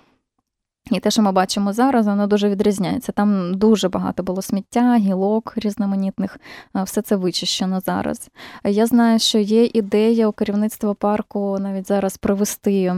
[0.91, 3.12] І те, що ми бачимо зараз, воно дуже відрізняється.
[3.12, 6.41] Там дуже багато було сміття, гілок різноманітних,
[6.74, 8.30] все це вичищено зараз.
[8.64, 12.93] Я знаю, що є ідея у керівництва парку навіть зараз привести.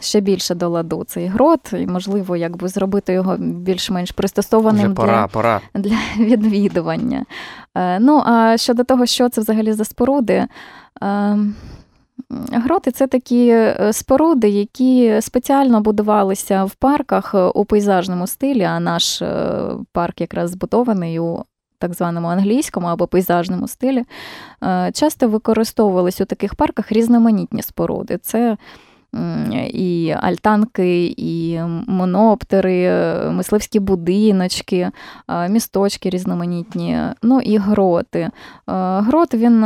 [0.00, 5.12] Ще більше до ладу цей грот, і, можливо, якби зробити його більш-менш пристосованим Вже пора,
[5.12, 5.60] для пора.
[5.74, 7.24] для відвідування.
[7.74, 10.46] Е, ну, а щодо того, що це взагалі за споруди,
[11.00, 11.54] ем,
[12.52, 18.80] Гроти це такі е, споруди, які спеціально будувалися в парках е, у пейзажному стилі, а
[18.80, 19.50] наш е,
[19.92, 21.44] парк якраз збудований у
[21.78, 24.04] так званому англійському або пейзажному стилі.
[24.92, 28.18] Часто використовувались у таких парках різноманітні споруди.
[28.18, 28.56] Це
[29.72, 32.90] і альтанки, і моноптери,
[33.30, 34.90] мисливські будиночки,
[35.48, 38.30] місточки різноманітні, ну і гроти.
[38.66, 39.64] Грот він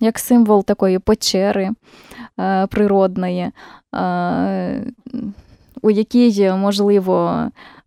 [0.00, 1.70] як символ такої печери
[2.40, 3.50] е, природної,
[3.94, 4.84] е,
[5.82, 7.44] у якій, можливо,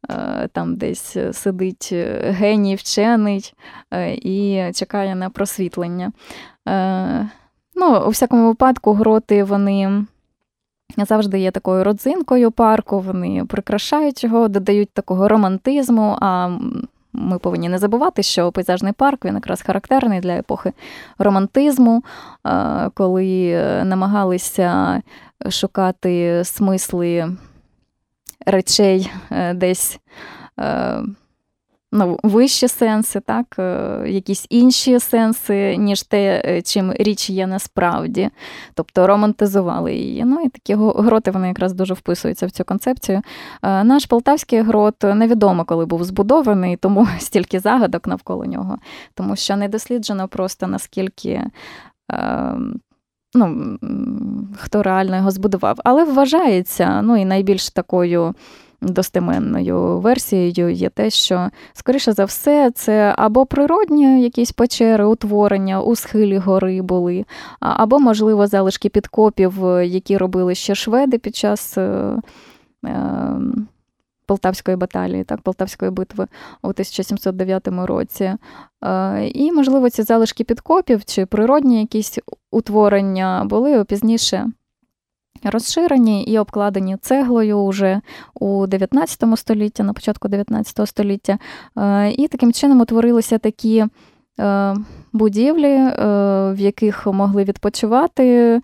[0.10, 1.90] е, там десь сидить
[2.24, 3.54] геній вчений
[4.12, 6.12] і чекає на просвітлення.
[7.76, 10.06] Ну, У всякому випадку, гроти вони.
[10.98, 16.58] Завжди є такою родзинкою парку, вони прикрашають його, додають такого романтизму, а
[17.14, 20.74] ми повинні не забувати, що пейзажний парк він якраз характерний для епохи
[21.18, 22.04] романтизму,
[22.94, 25.02] коли е, намагалися
[25.50, 27.36] шукати смисли
[28.46, 30.00] речей е, десь
[30.60, 31.02] е,
[31.94, 38.30] ну, вищі сенси, так, е, якісь інші сенси, ніж те, е, чим річ є насправді.
[38.74, 40.24] Тобто романтизували її.
[40.26, 43.22] Ну і такі гроти вони якраз дуже вписуються в цю концепцію.
[43.64, 48.78] Е, наш полтавський грот невідомо, коли був збудований, тому стільки загадок навколо нього,
[49.14, 51.44] тому що не досліджено просто наскільки.
[53.36, 53.78] ну,
[54.60, 55.80] хто реально його збудував.
[55.84, 58.36] Але вважається, ну і найбільш такою
[58.84, 65.96] достеменною версією є те, що, скоріше за все, це або природні якісь печери, утворення у
[65.96, 67.26] схилі гори були,
[67.60, 69.54] або, можливо, залишки підкопів,
[69.84, 71.78] які робили ще шведи під час.
[71.78, 72.16] Е,
[72.86, 73.68] ем,
[74.26, 76.28] Полтавської баталії, так, Полтавської битви
[76.62, 78.34] у 1709 році.
[78.84, 82.20] Е, і, можливо, ці залишки підкопів чи природні якісь
[82.52, 84.52] утворення були пізніше
[85.46, 88.02] розширені і обкладені цеглою уже
[88.34, 91.38] у 19 столітті, на початку 19 століття.
[91.78, 93.86] Е, і таким чином утворилися такі.
[94.40, 94.76] Е,
[95.14, 98.62] будівлі, в яких могли відпочивати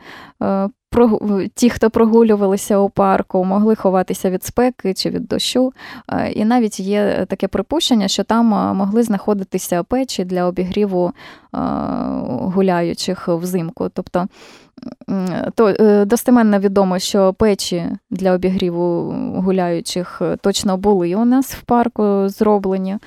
[1.56, 5.74] ті, хто прогулювалися у парку, могли ховатися від спеки чи від дощу.
[6.12, 11.58] Е, і навіть є таке припущення, що там е, могли знаходитися печі для обігріву е,
[12.30, 13.90] гуляючих взимку.
[13.94, 14.28] Тобто
[15.56, 15.74] то
[16.06, 22.98] достеменно відомо, що печі для обігріву гуляючих точно були у нас в парку зроблені.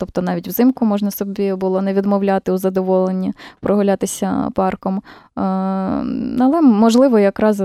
[0.00, 5.02] Тобто навіть взимку можна собі було не відмовляти у задоволенні прогулятися парком.
[5.34, 7.62] Але, можливо, якраз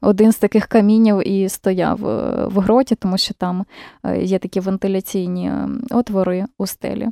[0.00, 3.64] один з таких камінів і стояв е, в гроті, тому що там
[4.04, 5.52] е, є такі вентиляційні
[5.90, 7.08] отвори у стелі.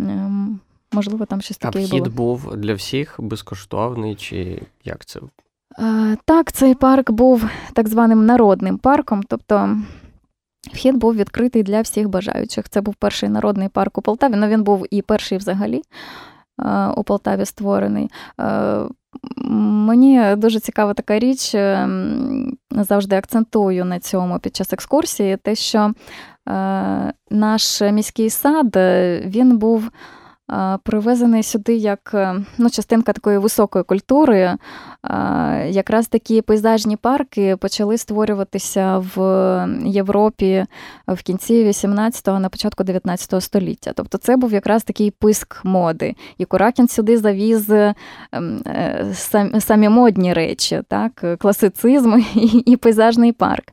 [0.00, 0.60] Ем,
[0.92, 1.78] можливо, там щось таке.
[1.78, 2.10] А вхід було.
[2.10, 5.20] був для всіх безкоштовний, чи як це?
[5.78, 9.22] Е, так, цей парк був так званим народним парком.
[9.28, 9.76] тобто
[10.70, 12.68] Вхід був відкритий для всіх бажаючих.
[12.68, 14.32] Це був перший народний парк у Полтаві.
[14.36, 15.82] Ну він був і перший взагалі
[16.60, 18.10] е, у Полтаві створений.
[18.40, 18.78] Е,
[19.36, 21.88] мені дуже цікава така річ, е,
[22.70, 25.92] завжди акцентую на цьому під час екскурсії, те, що
[27.30, 28.76] наш міський сад
[29.26, 29.90] він був
[30.82, 32.14] привезений сюди як
[32.58, 34.56] ну, частинка такої високої культури.
[35.68, 40.64] Якраз такі пейзажні парки почали створюватися в Європі
[41.08, 43.92] в кінці 18-го, на початку 19 століття.
[43.96, 46.14] Тобто це був якраз такий писк моди.
[46.38, 49.06] І Куракін сюди завіз ем, е,
[49.60, 51.38] самі модні речі, так?
[51.38, 52.14] класицизм
[52.66, 53.64] і пейзажний парк.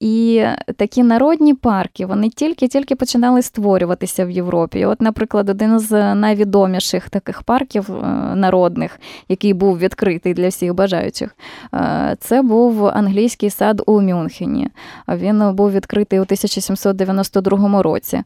[0.00, 0.44] І
[0.76, 4.84] такі народні парки вони тільки-тільки починали створюватися в Європі.
[4.84, 10.74] От, наприклад, наприклад, один з найвідоміших таких парків е, народних, який був відкритий для всіх
[10.74, 11.36] бажаючих,
[11.74, 14.68] е, це був англійський сад у Мюнхені.
[15.08, 18.22] Він був відкритий у 1792 році.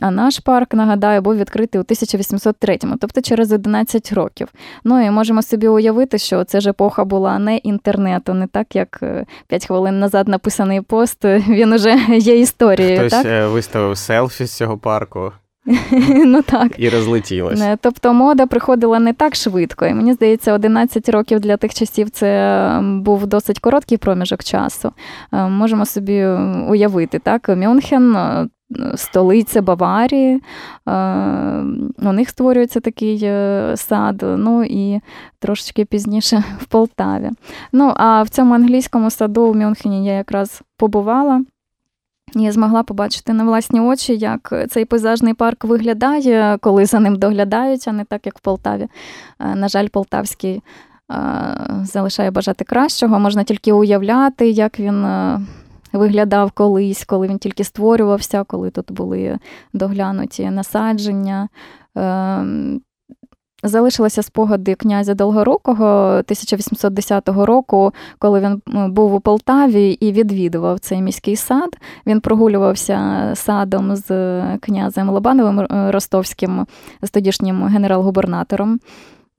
[0.00, 4.48] А наш парк, нагадаю, був відкритий у 1803-му, тобто через 11 років.
[4.84, 8.98] Ну і можемо собі уявити, що це ж епоха була не інтернету, не так, як
[8.98, 11.24] 5 е, хвилин назад написаний пост.
[11.24, 12.98] Він уже є історією.
[12.98, 13.50] Хтось так?
[13.50, 15.32] виставив селфі з цього парку.
[16.24, 16.72] Ну так.
[16.78, 17.64] І розлетілося.
[17.64, 19.86] Е, тобто мода приходила не так швидко.
[19.86, 24.92] І мені здається, 11 років для тих часів це був досить короткий проміжок часу.
[25.32, 26.24] Е, можемо собі
[26.68, 28.16] уявити, так, Мюнхен.
[28.16, 28.48] Е,
[28.94, 30.42] столиця Баварії,
[31.98, 33.18] у них створюється такий
[33.76, 35.00] сад, ну і
[35.38, 37.30] трошечки пізніше в Полтаві.
[37.72, 41.44] Ну, а в цьому англійському саду в Мюнхені я якраз побувала.
[42.34, 47.88] Я змогла побачити на власні очі, як цей пейзажний парк виглядає, коли за ним доглядають,
[47.88, 48.88] а не так, як в Полтаві.
[49.40, 50.62] Е, на жаль, Полтавський
[51.12, 51.22] е,
[51.84, 53.18] залишає бажати кращого.
[53.18, 55.40] Можна тільки уявляти, як він е,
[55.92, 59.38] виглядав колись, коли він тільки створювався, коли тут були
[59.72, 61.48] доглянуті насадження.
[63.62, 71.36] Залишилися спогади князя Долгорукого 1810 року, коли він був у Полтаві і відвідував цей міський
[71.36, 71.76] сад.
[72.06, 76.66] Він прогулювався садом з князем Лобановим е, Ростовським,
[77.02, 78.80] з тодішнім генерал-губернатором.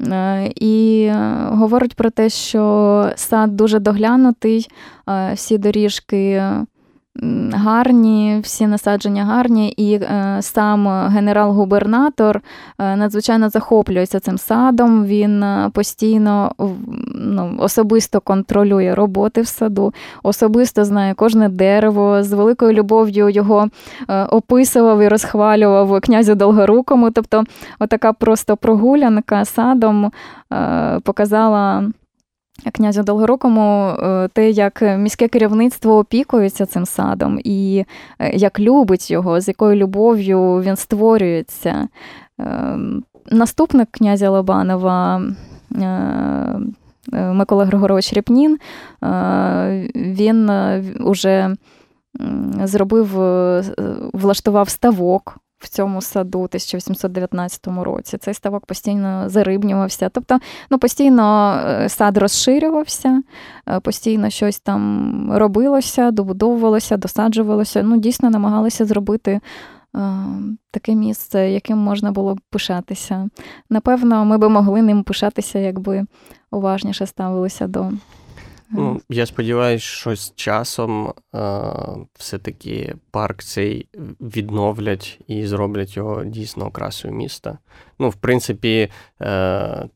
[0.08, 1.12] Е, і
[1.48, 4.68] говорить про те, що сад дуже доглянутий,
[5.10, 6.44] е, всі доріжки
[7.54, 12.42] гарні, всі насадження гарні, і е, сам генерал-губернатор
[12.80, 15.06] е, надзвичайно захоплюється цим садом.
[15.06, 16.52] Він е, постійно
[17.16, 19.94] ну, особисто контролює роботи в саду,
[20.24, 23.68] особисто знає кожне дерево, з великою любов'ю його
[24.30, 27.12] описував і розхвалював князю Долгорукому.
[27.12, 27.44] Тобто,
[27.80, 30.12] отака просто прогулянка садом
[31.04, 31.84] показала
[32.74, 37.86] князю Долгорукому е, те, як міське керівництво опікується цим садом, і
[38.20, 41.88] е, як любить його, з якою любов'ю він створюється.
[42.40, 42.78] Е,
[43.32, 45.22] наступник князя Лобанова.
[47.12, 48.58] Микола Григорович Ріпнін,
[49.96, 50.50] він
[51.00, 51.56] уже
[52.64, 53.08] зробив,
[54.14, 58.18] влаштував ставок в цьому саду у 1819 році.
[58.18, 60.10] Цей ставок постійно зарибнювався.
[60.10, 60.40] Тобто,
[60.70, 63.24] ну, постійно е, сад розширювався,
[63.68, 67.84] е, постійно щось там робилося, добудовувалося, досаджувалося.
[67.84, 69.40] Ну, дійсно намагалися зробити.
[70.72, 73.30] Таке місце, яким можна було б пишатися.
[73.70, 76.06] Напевно, ми би могли ним пишатися, якби
[76.52, 77.92] уважніше ставилися до
[78.72, 81.14] Ну, Я сподіваюся, що з часом е,
[82.14, 83.88] все-таки парк цей
[84.20, 87.58] відновлять і зроблять його дійсно окрасою міста.
[88.00, 88.90] Ну, в принципі,
[89.22, 89.90] е,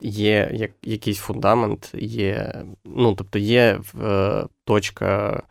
[0.00, 5.42] є як, якийсь фундамент, є, ну, тобто є е, точка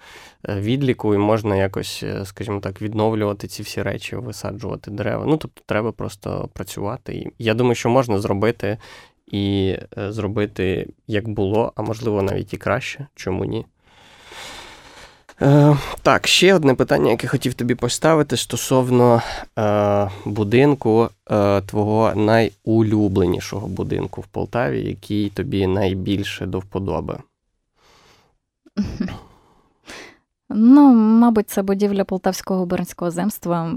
[0.50, 5.26] відліку, і можна якось, скажімо так, відновлювати ці всі речі, висаджувати дерева.
[5.28, 7.16] Ну, тобто, треба просто працювати.
[7.16, 8.78] І я думаю, що можна зробити
[9.28, 13.66] і е, зробити як було, а можливо навіть і краще, чому ні.
[15.42, 19.22] Е, Так, ще одне питання, яке хотів тобі поставити стосовно
[19.60, 27.18] е, будинку, е, твого найулюбленішого будинку в Полтаві, який тобі найбільше до вподоби.
[30.50, 33.74] Ну, мабуть, це будівля Полтавського губернського земства.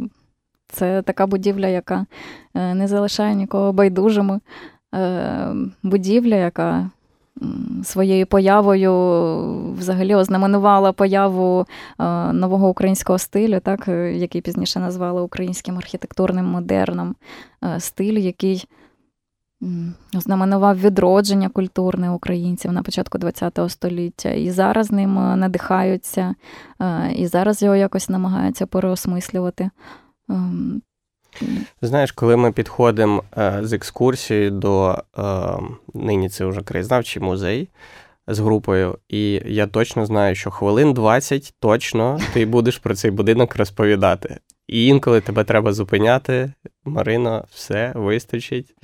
[0.73, 2.07] Це така будівля, яка
[2.55, 4.41] е, не залишає нікого байдужими.
[4.95, 6.91] Е, будівля, яка
[7.85, 8.93] своєю появою
[9.79, 11.67] взагалі ознаменувала появу
[11.99, 17.15] е, нового українського стилю, так, е, який пізніше назвали українським архітектурним модерном,
[17.79, 18.65] стиль, який
[20.17, 24.31] ознаменував відродження культурне українців на початку ХХ століття.
[24.31, 26.35] І зараз ним надихаються,
[27.17, 29.71] і зараз його якось намагаються переосмислювати.
[31.83, 35.23] Знаєш, коли ми підходимо е, з екскурсією до е,
[35.95, 37.69] нині це вже краєзнавчий музей
[38.27, 43.57] з групою, і я точно знаю, що хвилин 20 точно ти будеш про цей будинок
[43.57, 44.39] розповідати.
[44.67, 46.53] І інколи тебе треба зупиняти.
[46.85, 48.75] Марино, все вистачить.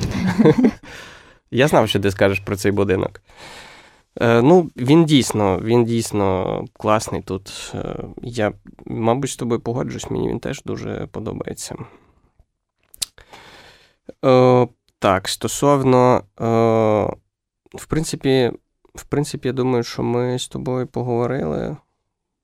[1.50, 3.20] Я знав, що ти скажеш про цей будинок.
[4.20, 7.72] Е, ну, він дійсно, він дійсно класний тут.
[7.74, 8.52] Е, я,
[8.86, 11.76] мабуть, з тобою погоджуюсь, мені він теж дуже подобається.
[14.24, 16.44] Е, Так, стосовно, е,
[17.74, 18.52] в принципі,
[18.94, 21.76] в принципі, я думаю, що ми з тобою поговорили.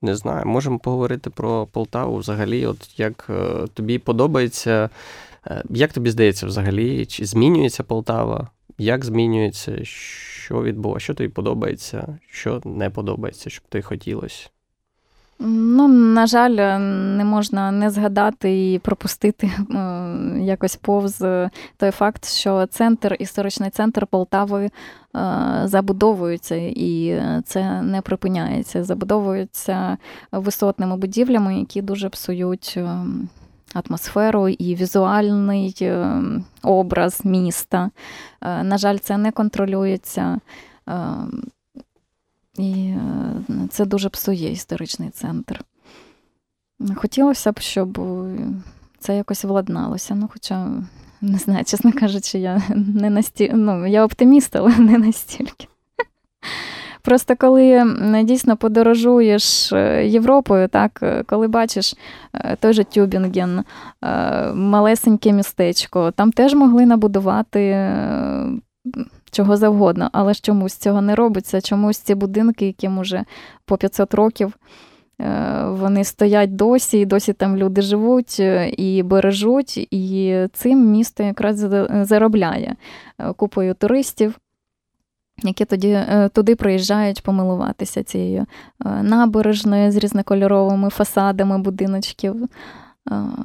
[0.02, 2.66] Не знаю, можемо поговорити про Полтаву взагалі.
[2.66, 4.90] От як е, тобі подобається,
[5.46, 8.48] е, як тобі здається, взагалі, чи змінюється Полтава?
[8.78, 14.48] Як змінюється, що відбувається, що тобі подобається, що не подобається, що б тобі хотілося?
[15.38, 16.78] Ну, на жаль,
[17.16, 19.78] не можна не згадати і пропустити е,
[20.40, 21.24] якось повз
[21.76, 24.70] той факт, що центр, історичний центр Полтави е,
[25.64, 28.84] забудовується, і це не припиняється.
[28.84, 29.96] Забудовуються
[30.32, 32.96] висотними будівлями, які дуже псують е,
[33.74, 35.92] атмосферу і візуальний
[36.62, 37.90] образ міста.
[38.42, 40.38] На жаль, це не контролюється.
[42.59, 42.98] І е,
[43.70, 45.61] це дуже псує історичний центр.
[46.94, 47.98] Хотілося б, щоб
[48.98, 50.14] це якось владналося.
[50.14, 50.68] Ну, хоча,
[51.20, 55.66] не знаю, чесно кажучи, я не настільки, ну, я оптиміст, але не настільки.
[57.03, 61.94] Просто коли дійсно подорожуєш е, Європою, так, е, коли бачиш
[62.61, 63.64] той же Тюбінген,
[64.55, 67.90] малесеньке містечко, там теж могли набудувати
[69.32, 71.60] чого завгодно, але ж чомусь цього не робиться.
[71.60, 73.24] Чомусь ці будинки, яким уже
[73.64, 74.54] по 500 років.
[75.20, 81.22] Е, вони стоять досі, і досі там люди живуть е, і бережуть, і цим місто
[81.22, 81.66] якраз
[82.08, 82.76] заробляє
[83.18, 84.38] е, купою туристів,
[85.42, 86.00] які тоді
[86.32, 88.46] туди приїжджають помилуватися цією
[89.02, 92.48] набережною з різнокольоровими фасадами будиночків,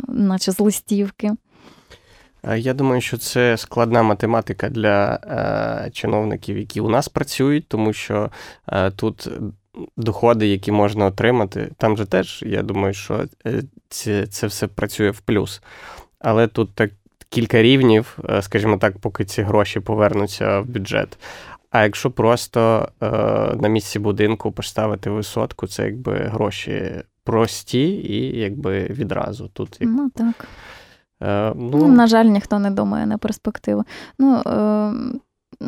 [0.07, 1.33] наче з листівки.
[2.55, 5.19] Я думаю, що це складна математика для
[5.85, 8.29] е, чиновників, які у нас працюють, тому що
[8.67, 9.29] е, тут
[9.97, 15.09] доходи, які можна отримати, там же теж, я думаю, що е, це, це все працює
[15.09, 15.61] в плюс.
[16.19, 16.91] Але тут так
[17.29, 21.17] кілька рівнів, е, скажімо так, поки ці гроші повернуться в бюджет.
[21.69, 23.07] А якщо просто е,
[23.61, 26.91] на місці будинку поставити висотку, це якби гроші
[27.23, 29.77] прості і якби відразу тут.
[29.81, 29.89] Як...
[29.89, 30.47] Ну так.
[31.23, 33.83] Е, ну, ну, На жаль, ніхто не думає на перспективу.
[34.19, 34.35] Ну,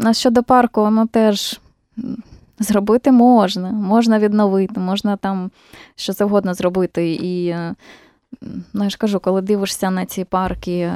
[0.04, 1.60] е, щодо парку, воно теж
[2.60, 5.52] зробити можна, можна відновити, можна там
[5.96, 7.14] що завгодно зробити.
[7.14, 7.76] І е,
[8.74, 10.94] ну, я ж кажу, коли дивишся на ці парки, е,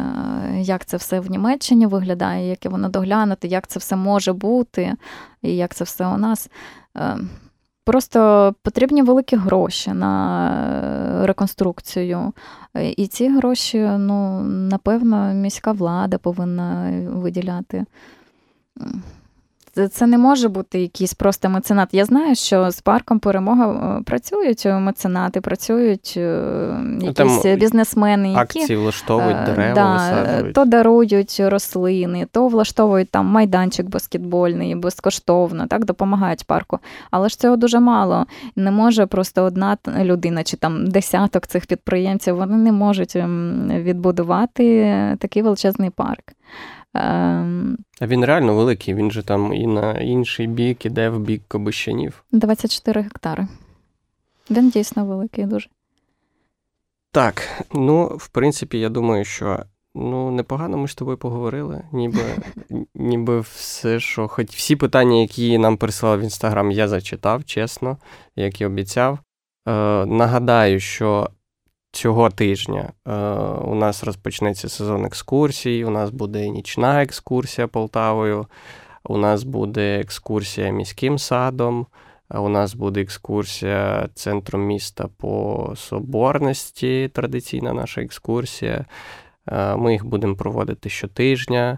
[0.62, 4.94] як це все в Німеччині виглядає, яке воно доглянути, як це все може бути,
[5.42, 6.50] і як це все у нас.
[7.84, 12.34] Е, Просто потрібні великі гроші на реконструкцію.
[12.98, 17.86] І ці гроші, ну, напевно, міська влада повинна виділяти.
[19.92, 21.90] Це не може бути якийсь просто меценат.
[21.92, 26.42] Я знаю, що з парком перемога е, працюють меценати, працюють е,
[26.84, 30.56] ну, якісь Там бізнесмени, які акції влаштовують е, дерева, да, висаджують.
[30.56, 36.80] то дарують рослини, то влаштовують там майданчик баскетбольний, безкоштовно, так допомагають парку.
[37.12, 38.26] Але ж цього дуже мало.
[38.56, 42.36] Не може просто одна людина чи там десяток цих підприємців.
[42.36, 46.24] Вони не можуть ем, відбудувати такий величезний парк.
[46.94, 51.42] Ем, а він реально великий, він же там і на інший бік іде в бік
[51.48, 52.24] Кобищанів.
[52.32, 53.48] 24 гектари.
[54.50, 55.70] Він дійсно великий дуже.
[57.12, 59.60] Так, ну, в принципі, я думаю, що
[59.96, 61.82] ну, непогано ми з тобою поговорили.
[61.92, 62.22] Ніби
[62.96, 67.98] ніби все, що хоч всі питання, які нам прислали в інстаграм, я зачитав, чесно,
[68.36, 69.20] як і обіцяв.
[69.68, 69.72] Е,
[70.06, 71.30] Нагадаю, що
[71.94, 73.14] цього тижня е,
[73.66, 78.48] у нас розпочнеться сезон екскурсій, у нас буде нічна екскурсія Полтавою,
[79.04, 81.86] у нас буде екскурсія міським садом,
[82.30, 88.86] у нас буде екскурсія центром міста по соборності, традиційна наша екскурсія.
[89.48, 91.78] Е, ми їх будемо проводити щотижня.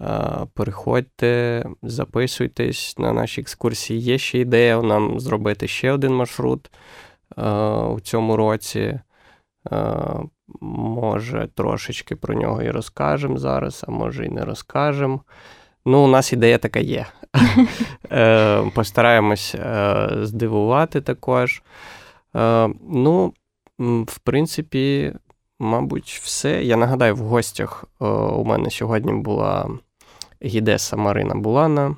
[0.00, 4.00] Е, переходьте, записуйтесь на наші екскурсії.
[4.00, 6.70] Є ще ідея нам зробити ще один маршрут
[7.90, 9.00] у цьому році.
[9.72, 9.96] Е,
[10.60, 15.20] може, трошечки про нього і розкажемо зараз, а може і не розкажемо.
[15.84, 17.06] Ну, у нас ідея така є.
[18.12, 21.62] Е, постараємось е, здивувати також.
[22.88, 23.32] Ну,
[24.06, 25.12] в принципі,
[25.58, 26.64] мабуть, все.
[26.64, 29.68] Я нагадаю, в гостях у мене сьогодні була
[30.42, 31.96] гідеса Марина Булана.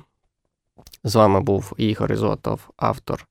[1.03, 3.25] З вами був Ігор Ізотов, автор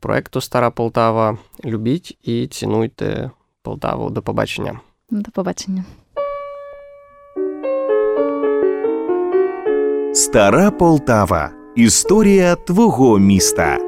[0.00, 1.38] проекту Стара Полтава.
[1.64, 3.30] Любіть і цінуйте
[3.66, 4.10] Полтаву.
[4.10, 4.80] До побачення.
[5.10, 5.84] До побачення.
[10.14, 11.50] Стара Полтава.
[11.76, 13.78] Історія твого міста.